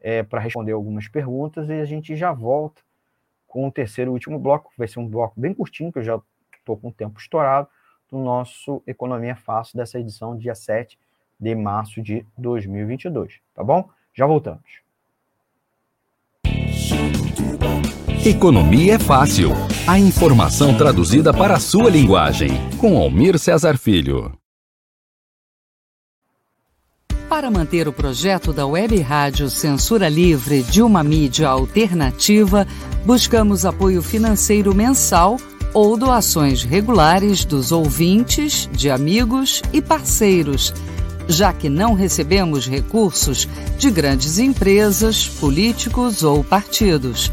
[0.00, 2.80] é, para responder algumas perguntas e a gente já volta
[3.46, 4.72] com o terceiro e último bloco.
[4.78, 6.20] Vai ser um bloco bem curtinho, que eu já
[6.58, 7.68] estou com o tempo estourado,
[8.10, 10.98] do nosso Economia Fácil dessa edição, dia 7
[11.38, 13.40] de março de 2022.
[13.54, 13.88] Tá bom?
[14.14, 14.82] Já voltamos.
[18.28, 19.52] Economia é fácil.
[19.86, 22.50] A informação traduzida para a sua linguagem.
[22.76, 24.30] Com Almir Cesar Filho.
[27.26, 32.66] Para manter o projeto da Web Rádio Censura Livre de uma mídia alternativa,
[33.02, 35.38] buscamos apoio financeiro mensal
[35.72, 40.74] ou doações regulares dos ouvintes, de amigos e parceiros,
[41.26, 43.48] já que não recebemos recursos
[43.78, 47.32] de grandes empresas, políticos ou partidos.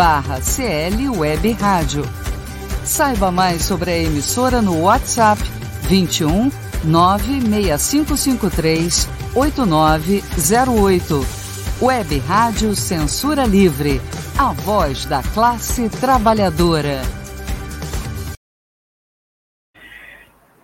[0.00, 2.08] barra CL Web Rádio.
[2.86, 5.38] Saiba mais sobre a emissora no WhatsApp
[5.82, 6.50] 21
[6.84, 11.26] 96553 8908.
[11.82, 14.00] Web Rádio Censura Livre,
[14.38, 17.19] a voz da classe trabalhadora.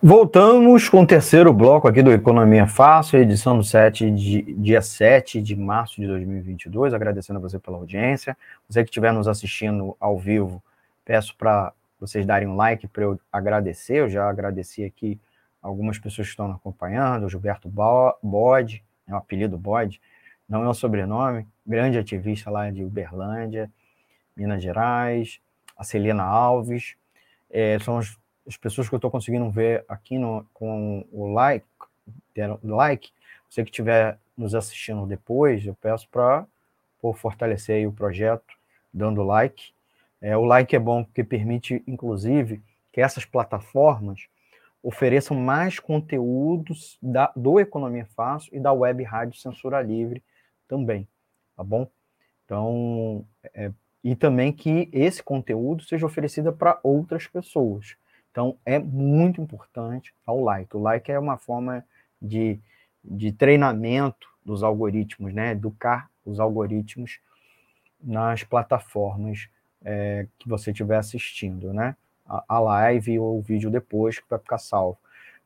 [0.01, 5.41] Voltamos com o terceiro bloco aqui do Economia Fácil, edição do 7 de, dia 7
[5.41, 6.93] de março de 2022.
[6.93, 8.37] Agradecendo a você pela audiência.
[8.69, 10.61] Você que estiver nos assistindo ao vivo,
[11.03, 13.95] peço para vocês darem um like para eu agradecer.
[13.95, 15.19] Eu já agradeci aqui
[15.63, 19.99] algumas pessoas que estão acompanhando, o Gilberto Bode, é o apelido Bode,
[20.47, 23.67] não é o sobrenome, grande ativista lá de Uberlândia,
[24.35, 25.41] Minas Gerais,
[25.75, 26.95] a Celina Alves,
[27.49, 28.15] é, são os
[28.47, 31.67] as pessoas que eu estou conseguindo ver aqui no, com o like,
[32.63, 33.11] like,
[33.49, 36.45] você que estiver nos assistindo depois, eu peço para
[37.15, 38.53] fortalecer o projeto,
[38.93, 39.71] dando like.
[40.21, 42.61] É, o like é bom porque permite, inclusive,
[42.91, 44.27] que essas plataformas
[44.81, 50.23] ofereçam mais conteúdos da, do Economia Fácil e da Web Rádio Censura Livre
[50.67, 51.07] também,
[51.55, 51.87] tá bom?
[52.45, 53.71] Então, é,
[54.03, 57.97] e também que esse conteúdo seja oferecido para outras pessoas.
[58.37, 60.77] Então, é muito importante ao like.
[60.77, 61.83] O like é uma forma
[62.21, 62.59] de,
[63.03, 65.53] de treinamento dos algoritmos, né?
[65.53, 67.19] Educar os algoritmos
[67.99, 69.49] nas plataformas
[69.83, 71.95] é, que você estiver assistindo, né?
[72.27, 74.99] A, a live ou o vídeo depois que vai ficar salvo.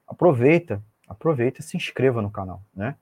[0.05, 2.97] Aproveita, aproveita e se inscreva no canal, né?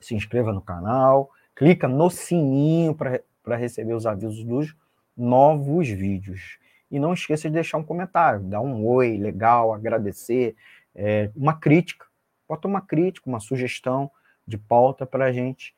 [0.00, 4.76] Se inscreva no canal, clica no sininho para receber os avisos dos
[5.16, 6.60] novos vídeos.
[6.90, 10.54] E não esqueça de deixar um comentário, dar um oi, legal, agradecer,
[10.94, 12.06] é, uma crítica.
[12.48, 14.10] Bota uma crítica, uma sugestão
[14.46, 15.74] de pauta para a gente,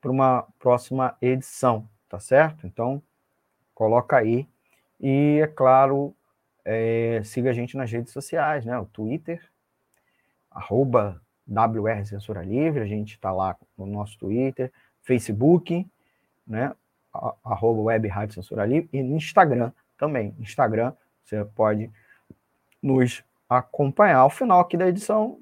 [0.00, 2.66] para uma próxima edição, tá certo?
[2.66, 3.02] Então,
[3.74, 4.46] coloca aí.
[5.00, 6.14] E, é claro,
[6.64, 8.78] é, siga a gente nas redes sociais, né?
[8.78, 9.42] O Twitter,
[10.50, 14.72] arroba WR Censura Livre, a gente está lá no nosso Twitter,
[15.02, 15.86] Facebook,
[16.46, 16.72] né?
[17.44, 20.34] Arroba Web Rádio Censura Livre, e no Instagram, também.
[20.38, 20.92] Instagram,
[21.24, 21.90] você pode
[22.82, 24.18] nos acompanhar.
[24.18, 25.38] Ao final aqui da edição,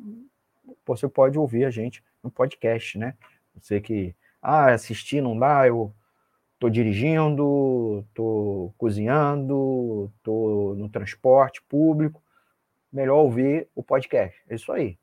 [0.86, 3.14] você pode ouvir a gente no podcast, né?
[3.54, 5.92] Você que, ah, assistir não dá, eu
[6.58, 12.22] tô dirigindo, tô cozinhando, tô no transporte público,
[12.92, 14.40] melhor ouvir o podcast.
[14.48, 14.98] É isso aí.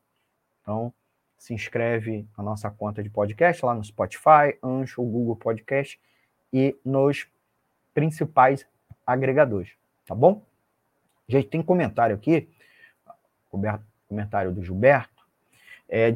[0.62, 0.94] Então,
[1.38, 6.00] se inscreve na nossa conta de podcast lá no Spotify, Ancho, Google Podcast
[6.52, 7.28] e nos
[7.94, 8.66] principais
[9.12, 9.72] agregadores,
[10.06, 10.42] tá bom?
[11.28, 12.50] Gente, tem comentário aqui,
[14.08, 15.24] comentário do Gilberto,
[15.88, 16.12] é,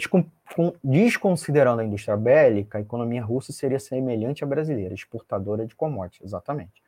[0.84, 6.84] desconsiderando a indústria bélica, a economia russa seria semelhante à brasileira, exportadora de commodities, exatamente.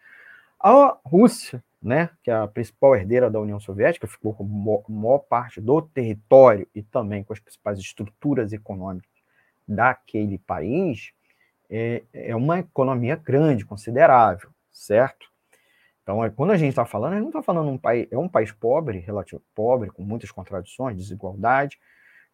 [0.59, 5.19] A Rússia, né, que é a principal herdeira da União Soviética, ficou com a maior
[5.19, 9.09] parte do território e também com as principais estruturas econômicas
[9.67, 11.11] daquele país,
[11.69, 15.31] é, é uma economia grande, considerável, certo?
[16.05, 18.17] Então, é, quando a gente está falando, a gente não está falando um país, é
[18.17, 21.79] um país pobre, relativo pobre, com muitas contradições, desigualdade,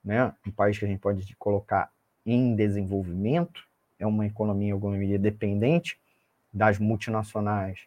[0.03, 0.33] né?
[0.45, 1.89] Um país que a gente pode colocar
[2.25, 3.63] em desenvolvimento,
[3.97, 5.97] é uma economia, medida dependente
[6.53, 7.79] das multinacionais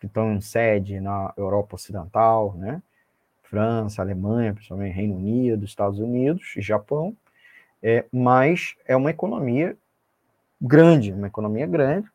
[0.00, 2.82] que estão em sede na Europa Ocidental, né?
[3.44, 7.16] França, Alemanha, principalmente Reino Unido, Estados Unidos e Japão,
[7.80, 9.76] é, mas é uma economia
[10.60, 12.08] grande, uma economia grande,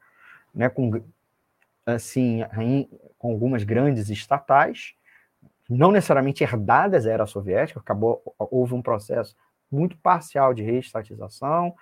[0.53, 1.01] né, com
[1.88, 2.43] assim,
[3.18, 4.93] com algumas grandes estatais,
[5.69, 9.35] não necessariamente herdadas à era soviética, acabou, houve um processo
[9.72, 11.73] muito parcial de reestatização,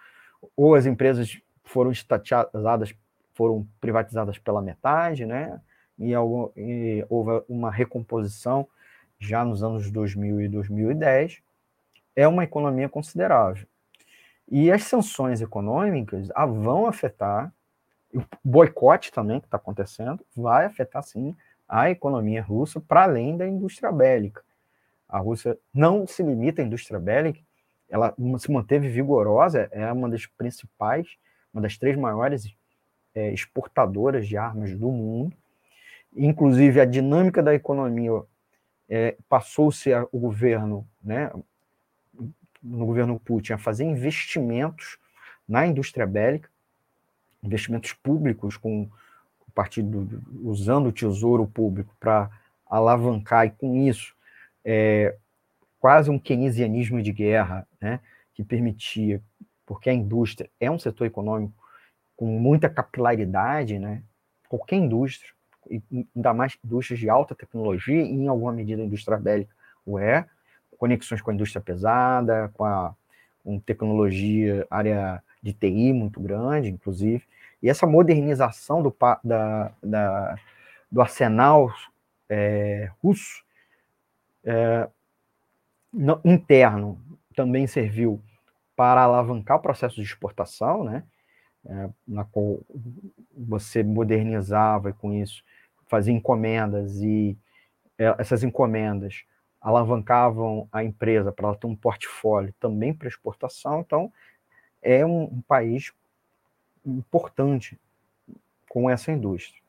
[0.55, 2.95] ou as empresas foram estatizadas,
[3.33, 5.59] foram privatizadas pela metade, né?
[5.97, 6.11] E,
[6.55, 8.67] e houve uma recomposição
[9.19, 11.41] já nos anos 2000 e 2010.
[12.15, 13.67] É uma economia considerável.
[14.49, 17.51] E as sanções econômicas vão afetar
[18.17, 21.35] o boicote também que está acontecendo vai afetar sim
[21.67, 24.43] a economia russa para além da indústria bélica.
[25.07, 27.39] A Rússia não se limita à indústria bélica,
[27.89, 31.17] ela se manteve vigorosa, é uma das principais,
[31.53, 32.53] uma das três maiores
[33.13, 35.35] é, exportadoras de armas do mundo.
[36.15, 38.23] Inclusive, a dinâmica da economia
[38.89, 41.31] é, passou-se o governo, né,
[42.61, 44.97] no governo Putin, a fazer investimentos
[45.47, 46.49] na indústria bélica,
[47.45, 48.83] investimentos públicos com
[49.47, 52.29] o partido usando o tesouro público para
[52.65, 54.15] alavancar e com isso
[54.63, 55.15] é,
[55.79, 57.99] quase um keynesianismo de guerra, né,
[58.33, 59.21] que permitia,
[59.65, 61.53] porque a indústria é um setor econômico
[62.17, 64.01] com muita capilaridade, né,
[64.49, 65.31] qualquer indústria,
[66.15, 69.53] ainda mais indústrias de alta tecnologia e em alguma medida a indústria bélica
[69.85, 70.25] o é,
[70.77, 72.95] conexões com a indústria pesada, com a
[73.45, 77.23] com tecnologia, área de TI muito grande, inclusive,
[77.65, 80.35] e essa modernização do, da, da,
[80.91, 81.73] do arsenal
[82.29, 83.43] é, russo
[84.43, 84.87] é,
[85.91, 87.01] no, interno
[87.35, 88.21] também serviu
[88.75, 91.03] para alavancar o processo de exportação, né?
[91.65, 92.59] É, na qual
[93.35, 95.43] você modernizava e com isso
[95.87, 97.35] fazia encomendas e
[97.97, 99.23] é, essas encomendas
[99.59, 103.79] alavancavam a empresa para ela ter um portfólio também para exportação.
[103.79, 104.13] Então,
[104.83, 105.91] é um, um país
[106.85, 107.79] importante
[108.69, 109.61] com essa indústria.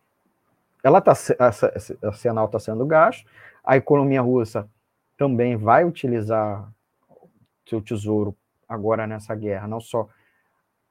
[0.82, 3.28] Ela tá, essa, esse arsenal está sendo gasto,
[3.64, 4.68] a economia russa
[5.16, 6.70] também vai utilizar
[7.68, 8.36] seu tesouro
[8.68, 10.08] agora nessa guerra, não só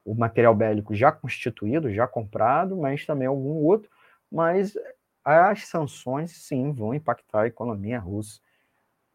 [0.03, 3.89] o material bélico já constituído, já comprado, mas também algum outro,
[4.31, 4.77] mas
[5.23, 8.39] as sanções sim vão impactar a economia russa,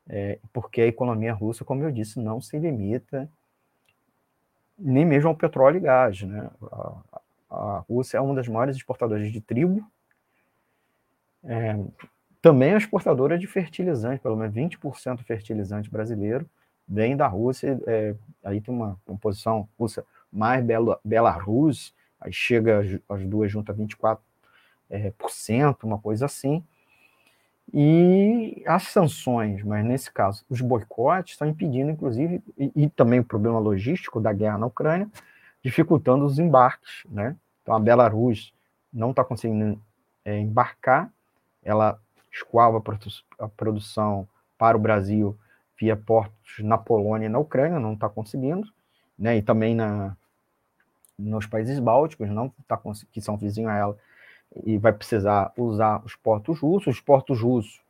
[0.08, 3.30] é, porque a economia russa, como eu disse, não se limita
[4.80, 6.22] nem mesmo ao petróleo e gás.
[6.22, 6.50] Né?
[6.72, 7.20] A,
[7.50, 9.84] a Rússia é uma das maiores exportadoras de trigo,
[11.44, 11.78] é,
[12.42, 16.48] também é exportadora de fertilizante, pelo menos 20% do fertilizante brasileiro
[16.90, 23.24] vem da Rússia, é, aí tem uma composição russa mais Bela, Belarus, aí chega as
[23.24, 24.18] duas juntas 24%,
[24.88, 26.64] é, por cento, uma coisa assim,
[27.72, 33.24] e as sanções, mas nesse caso, os boicotes estão impedindo, inclusive, e, e, também o
[33.24, 35.08] problema logístico da guerra na Ucrânia,
[35.62, 37.04] dificultando os embarques.
[37.08, 37.36] Né?
[37.62, 38.52] Então, a Belarus
[38.92, 39.80] não está conseguindo
[40.24, 41.12] é, embarcar,
[41.62, 42.00] ela
[42.32, 44.28] escoava a, produ a produção
[44.58, 45.38] para o Brasil
[45.78, 48.68] via portos na Polônia e na Ucrânia, não está conseguindo,
[49.18, 49.36] né?
[49.36, 50.16] e também na,
[51.16, 52.80] nos países bálticos, não tá,
[53.12, 53.98] que são vizinhos a ela,
[54.64, 56.94] e vai precisar usar os portos russos.
[56.94, 57.80] Os portos russos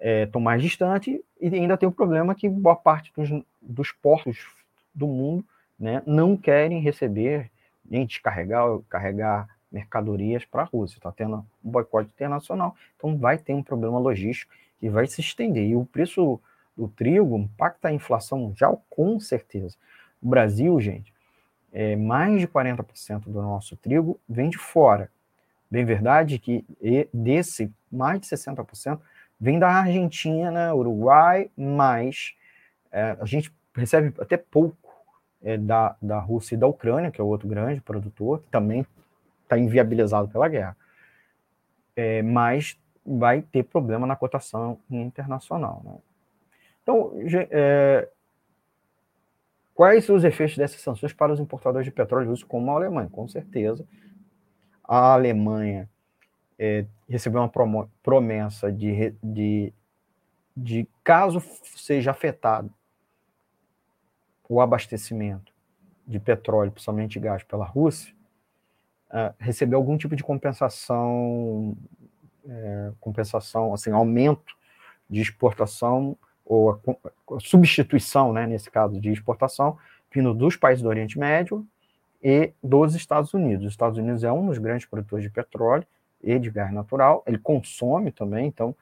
[0.00, 3.30] estão é, mais distantes e ainda tem o problema que boa parte dos,
[3.60, 4.46] dos portos
[4.94, 5.44] do mundo
[5.78, 7.50] né, não querem receber
[7.84, 10.98] nem descarregar carregar mercadorias para a Rússia.
[10.98, 15.64] Está tendo um boicote internacional, então vai ter um problema logístico que vai se estender.
[15.66, 16.40] E o preço
[16.76, 19.76] do trigo impacta a inflação mundial com certeza.
[20.22, 21.12] O Brasil, gente,
[21.72, 25.10] é, mais de 40% do nosso trigo vem de fora.
[25.70, 26.64] Bem verdade que
[27.12, 29.00] desse mais de 60%
[29.38, 32.34] vem da Argentina, Uruguai, mas
[32.90, 34.76] é, a gente recebe até pouco
[35.42, 38.86] é, da, da Rússia e da Ucrânia, que é o outro grande produtor, que também
[39.42, 40.76] está inviabilizado pela guerra.
[41.94, 45.82] É, mas vai ter problema na cotação internacional.
[45.84, 45.94] Né?
[46.82, 47.12] Então,
[47.50, 48.08] é,
[49.74, 53.08] quais os efeitos dessas sanções para os importadores de petróleo russo, como a Alemanha?
[53.10, 53.86] Com certeza,
[54.86, 55.88] a Alemanha
[56.58, 59.72] é, recebeu uma promessa de, de,
[60.56, 61.40] de caso
[61.76, 62.72] seja afetado
[64.48, 65.52] o abastecimento
[66.06, 68.14] de petróleo, principalmente gás, pela Rússia,
[69.10, 71.76] uh, receber algum tipo de compensação,
[72.48, 74.56] é, compensação, assim, aumento
[75.10, 76.78] de exportação ou a,
[77.34, 79.76] a substituição, né, nesse caso de exportação,
[80.12, 81.66] vindo dos países do Oriente Médio
[82.22, 83.66] e dos Estados Unidos.
[83.66, 85.86] Os Estados Unidos é um dos grandes produtores de petróleo
[86.22, 88.74] e de gás natural, ele consome também, então,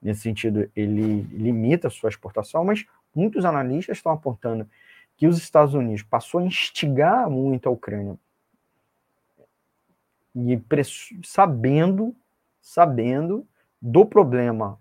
[0.00, 4.68] nesse sentido, ele limita a sua exportação, mas muitos analistas estão apontando
[5.16, 8.16] que os Estados Unidos passou a instigar muito a Ucrânia
[10.34, 10.60] e
[11.24, 12.14] sabendo
[12.60, 13.46] sabendo
[13.80, 14.78] do problema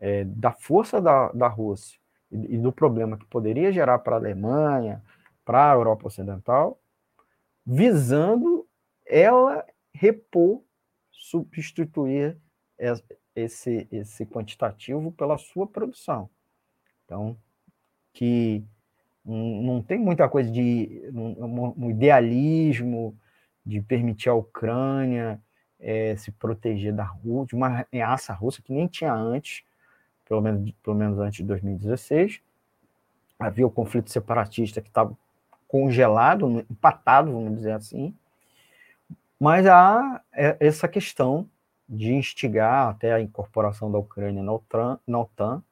[0.00, 1.98] é, da força da, da Rússia
[2.30, 5.02] e, e do problema que poderia gerar para a Alemanha,
[5.44, 6.78] para a Europa Ocidental,
[7.70, 8.66] visando
[9.04, 9.62] ela
[9.92, 10.62] repor,
[11.12, 12.38] substituir
[13.36, 16.30] esse, esse quantitativo pela sua produção.
[17.04, 17.36] Então,
[18.14, 18.64] que
[19.22, 23.14] não tem muita coisa de um, idealismo
[23.66, 25.38] de permitir a Ucrânia
[25.78, 29.62] é, se proteger da Rússia, de uma ameaça russa que nem tinha antes,
[30.26, 32.40] pelo menos, pelo menos antes de 2016.
[33.38, 35.14] Havia o conflito separatista que estava
[35.68, 38.14] congelado, empatado, vamos dizer assim.
[39.38, 41.48] Mas há é, essa questão
[41.88, 45.62] de instigar até a incorporação da Ucrânia na OTAN, na OTAN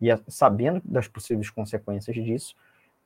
[0.00, 2.56] e sabendo das possíveis consequências disso,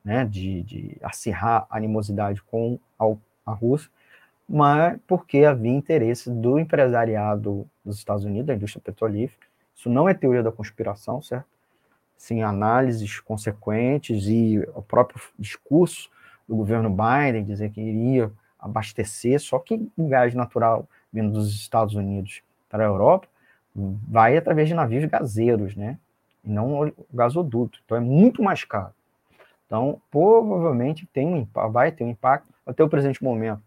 [0.03, 3.05] né, de, de acirrar animosidade com a,
[3.45, 3.91] a Rússia,
[4.49, 9.45] mas porque havia interesse do empresariado dos Estados Unidos, da indústria petrolífera.
[9.75, 11.45] Isso não é teoria da conspiração, certo?
[12.17, 16.09] Sim, análises consequentes e o próprio discurso
[16.47, 21.95] do governo Biden dizer que iria abastecer, só que o gás natural vindo dos Estados
[21.95, 23.27] Unidos para a Europa
[23.75, 25.97] vai através de navios gazeiros, né?
[26.43, 27.79] E não gasoduto.
[27.85, 28.93] Então é muito mais caro.
[29.65, 33.61] Então, provavelmente tem um, vai ter um impacto até o presente momento.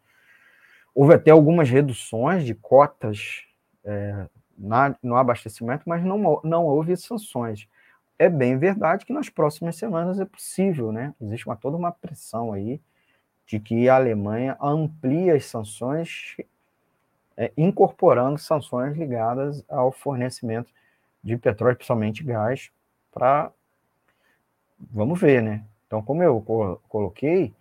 [0.94, 3.44] Houve até algumas reduções de cotas
[3.84, 4.26] é,
[4.58, 7.68] na, no abastecimento, mas não, não houve sanções.
[8.20, 11.14] É bem verdade que nas próximas semanas é possível, né?
[11.18, 12.78] Existe uma, toda uma pressão aí
[13.46, 16.36] de que a Alemanha amplie as sanções,
[17.34, 20.70] é, incorporando sanções ligadas ao fornecimento
[21.24, 22.70] de petróleo, principalmente gás,
[23.10, 23.50] para.
[24.78, 25.64] Vamos ver, né?
[25.86, 26.42] Então, como eu
[26.90, 27.54] coloquei,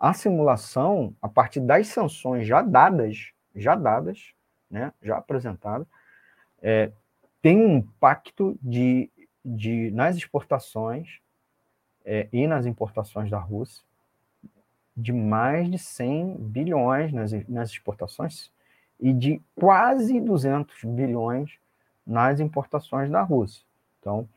[0.00, 4.34] a simulação, a partir das sanções já dadas, já dadas,
[4.68, 5.86] né, já apresentadas,
[6.60, 6.90] é,
[7.40, 9.08] tem um impacto de,
[9.44, 11.20] de, nas exportações
[12.04, 13.82] é, e nas importações da Rússia
[14.96, 18.50] de mais de 100 bilhões nas, nas exportações
[19.00, 21.58] e de quase 200 bilhões
[22.06, 23.64] nas importações da Rússia.
[24.00, 24.28] Então,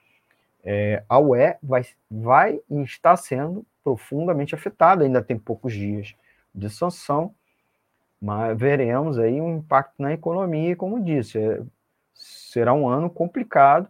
[0.64, 6.16] é, a UE vai, vai e está sendo profundamente afetada, ainda tem poucos dias
[6.54, 7.36] de sanção,
[8.20, 11.62] mas veremos aí um impacto na economia, como disse, é,
[12.14, 13.88] será um ano complicado,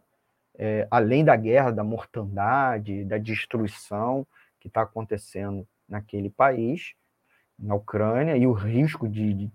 [0.58, 4.26] é, além da guerra, da mortandade, da destruição
[4.60, 6.94] que está acontecendo naquele país,
[7.58, 9.52] na Ucrânia, e o risco de, de,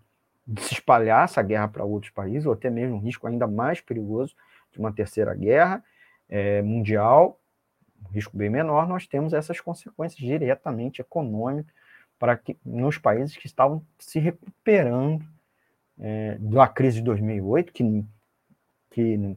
[0.47, 3.81] de se espalhar essa guerra para outros países, ou até mesmo um risco ainda mais
[3.81, 4.35] perigoso
[4.73, 5.83] de uma terceira guerra
[6.29, 7.39] é, mundial,
[8.09, 11.73] um risco bem menor, nós temos essas consequências diretamente econômicas
[12.19, 15.25] para que nos países que estavam se recuperando
[15.99, 18.05] é, da crise de 2008, que,
[18.91, 19.37] que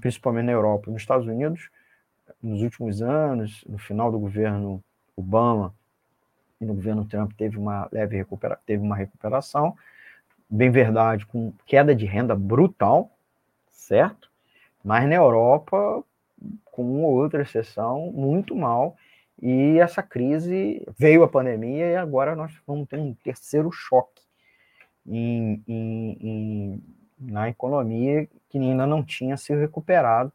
[0.00, 1.70] principalmente na Europa, nos Estados Unidos,
[2.42, 4.82] nos últimos anos, no final do governo
[5.16, 5.74] Obama
[6.60, 9.76] e no governo Trump teve uma leve recupera teve uma recuperação,
[10.48, 13.10] bem verdade, com queda de renda brutal,
[13.70, 14.30] certo?
[14.82, 16.04] Mas na Europa
[16.70, 18.96] com uma ou outra exceção, muito mal.
[19.40, 24.22] E essa crise veio a pandemia e agora nós vamos ter um terceiro choque
[25.06, 26.82] em, em, em,
[27.20, 30.32] na economia que ainda não tinha se recuperado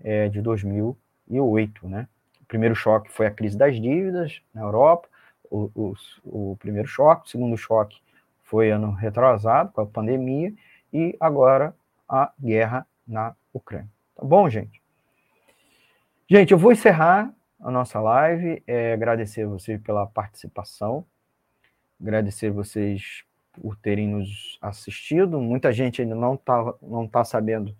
[0.00, 1.02] é, de 2008.
[1.32, 2.08] 2008, né?
[2.40, 5.08] O primeiro choque foi a crise das dívidas na Europa,
[5.50, 5.94] o, o,
[6.24, 8.00] o primeiro choque, o segundo choque
[8.42, 10.52] foi ano retrasado, com a pandemia,
[10.92, 11.74] e agora
[12.08, 13.88] a guerra na Ucrânia.
[14.14, 14.82] Tá bom, gente?
[16.28, 21.04] Gente, eu vou encerrar a nossa live, é, agradecer a vocês pela participação,
[22.00, 25.40] agradecer vocês por terem nos assistido.
[25.40, 27.74] Muita gente ainda não está não tá sabendo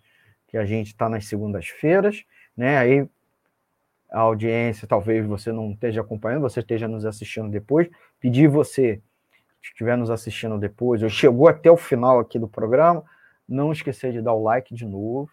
[0.49, 2.24] que a gente está nas segundas-feiras,
[2.57, 2.78] né?
[2.78, 3.09] Aí
[4.11, 7.89] a audiência, talvez você não esteja acompanhando, você esteja nos assistindo depois.
[8.20, 9.01] Pedir você,
[9.62, 13.03] que estiver nos assistindo depois, ou chegou até o final aqui do programa,
[13.49, 15.31] não esquecer de dar o like de novo,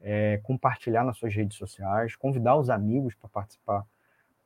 [0.00, 3.84] é, compartilhar nas suas redes sociais, convidar os amigos para participar,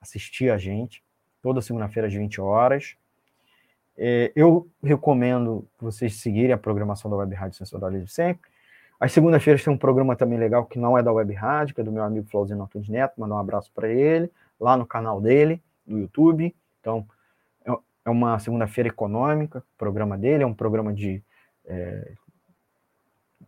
[0.00, 1.02] assistir a gente,
[1.40, 2.96] toda segunda-feira às 20 horas.
[3.96, 8.50] É, eu recomendo vocês seguirem a programação da Web Rádio Sensorialismo sempre.
[8.98, 11.84] Às segundas-feiras tem um programa também legal que não é da Web Rádio, que é
[11.84, 15.62] do meu amigo Flauzino Antunes Neto, mandar um abraço para ele, lá no canal dele,
[15.86, 16.54] no YouTube.
[16.80, 17.06] Então,
[17.64, 17.70] é,
[18.04, 21.22] é uma segunda-feira econômica, o programa dele, é um programa de
[21.64, 22.12] é,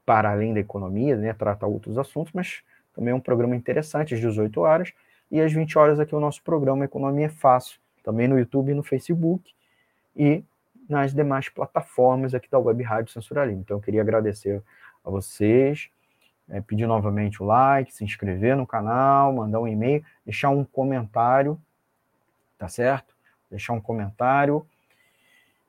[0.04, 2.62] para além da economia, né, trata outros assuntos, mas
[2.94, 4.92] também é um programa interessante, às 18 horas,
[5.30, 8.74] e às 20 horas aqui o nosso programa Economia é Fácil, também no YouTube e
[8.74, 9.54] no Facebook,
[10.16, 10.44] e
[10.88, 13.60] nas demais plataformas aqui da Web Rádio Censura Livre.
[13.60, 14.62] Então, eu queria agradecer
[15.04, 15.90] a vocês,
[16.48, 21.60] é, pedir novamente o like, se inscrever no canal, mandar um e-mail, deixar um comentário,
[22.58, 23.14] tá certo?
[23.50, 24.66] Deixar um comentário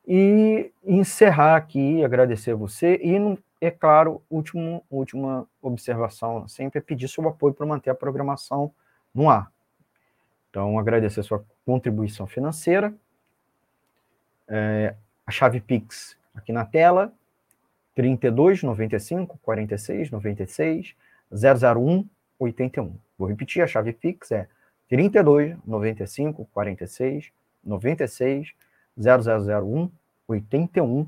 [0.05, 7.07] e encerrar aqui, agradecer a você e, é claro, último, última observação, sempre é pedir
[7.07, 8.73] seu apoio para manter a programação
[9.13, 9.51] no ar.
[10.49, 12.93] Então, agradecer a sua contribuição financeira,
[14.47, 14.95] é,
[15.25, 17.13] a chave Pix aqui na tela,
[17.95, 20.95] 32 95 46 96
[21.31, 22.05] 001
[22.39, 22.95] 81.
[23.17, 24.47] Vou repetir, a chave Pix é
[24.89, 27.31] 32 95 46
[27.63, 28.53] 96
[28.97, 29.89] 0001
[30.27, 31.07] 81.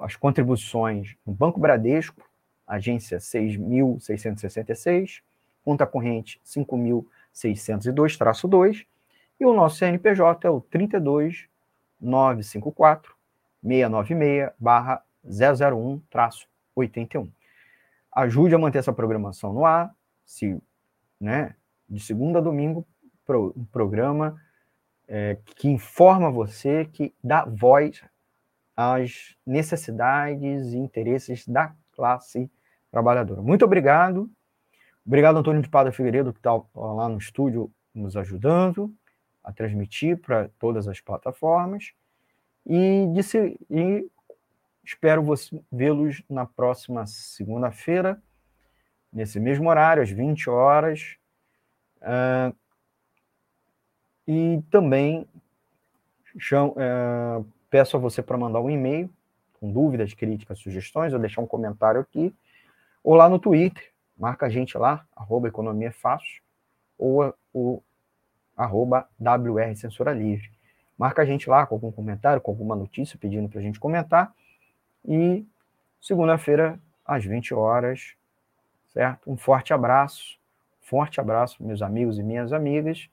[0.00, 2.28] As contribuições no Banco Bradesco,
[2.66, 5.20] agência 6.666,
[5.64, 8.84] conta corrente 5.602-2,
[9.38, 11.46] e o nosso CNPJ é o 32
[12.00, 13.14] 954
[13.62, 17.28] 696 barra 001-81.
[18.12, 19.92] Ajude a manter essa programação no ar,
[20.24, 20.60] se,
[21.20, 21.54] né,
[21.88, 22.86] de segunda a domingo,
[23.24, 24.40] pro, um programa
[25.08, 28.02] é, que informa você, que dá voz
[28.76, 32.50] às necessidades e interesses da classe
[32.90, 33.42] trabalhadora.
[33.42, 34.30] Muito obrigado.
[35.04, 38.92] Obrigado, Antônio de Pada Figueiredo, que está lá no estúdio nos ajudando
[39.46, 41.92] a transmitir para todas as plataformas.
[42.66, 44.10] E, disse, e
[44.84, 45.24] espero
[45.70, 48.20] vê-los na próxima segunda-feira,
[49.12, 51.16] nesse mesmo horário, às 20 horas.
[52.02, 52.54] Uh,
[54.26, 55.26] e também
[56.36, 59.08] chamo, uh, peço a você para mandar um e-mail
[59.60, 62.34] com dúvidas, críticas, sugestões, ou deixar um comentário aqui,
[63.02, 66.42] ou lá no Twitter, marca a gente lá, arroba Economia Fácil,
[66.98, 67.82] ou o
[68.56, 70.50] arroba WR Censura Livre.
[70.96, 74.32] Marca a gente lá com algum comentário, com alguma notícia pedindo para a gente comentar.
[75.04, 75.46] E
[76.00, 78.14] segunda-feira, às 20 horas,
[78.92, 79.30] certo?
[79.30, 80.38] Um forte abraço,
[80.80, 83.08] forte abraço, meus amigos e minhas amigas.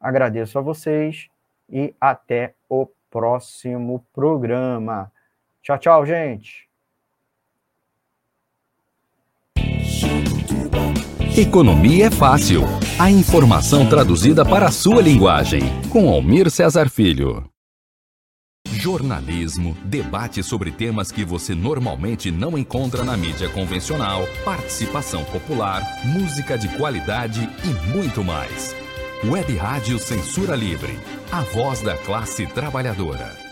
[0.00, 1.28] Agradeço a vocês
[1.68, 5.10] e até o próximo programa.
[5.62, 6.68] Tchau, tchau, gente.
[11.36, 12.83] Economia é fácil.
[12.96, 15.62] A informação traduzida para a sua linguagem.
[15.90, 17.44] Com Almir Cesar Filho.
[18.68, 26.56] Jornalismo, debate sobre temas que você normalmente não encontra na mídia convencional, participação popular, música
[26.56, 28.76] de qualidade e muito mais.
[29.24, 30.96] Web Rádio Censura Livre,
[31.32, 33.43] a voz da classe trabalhadora.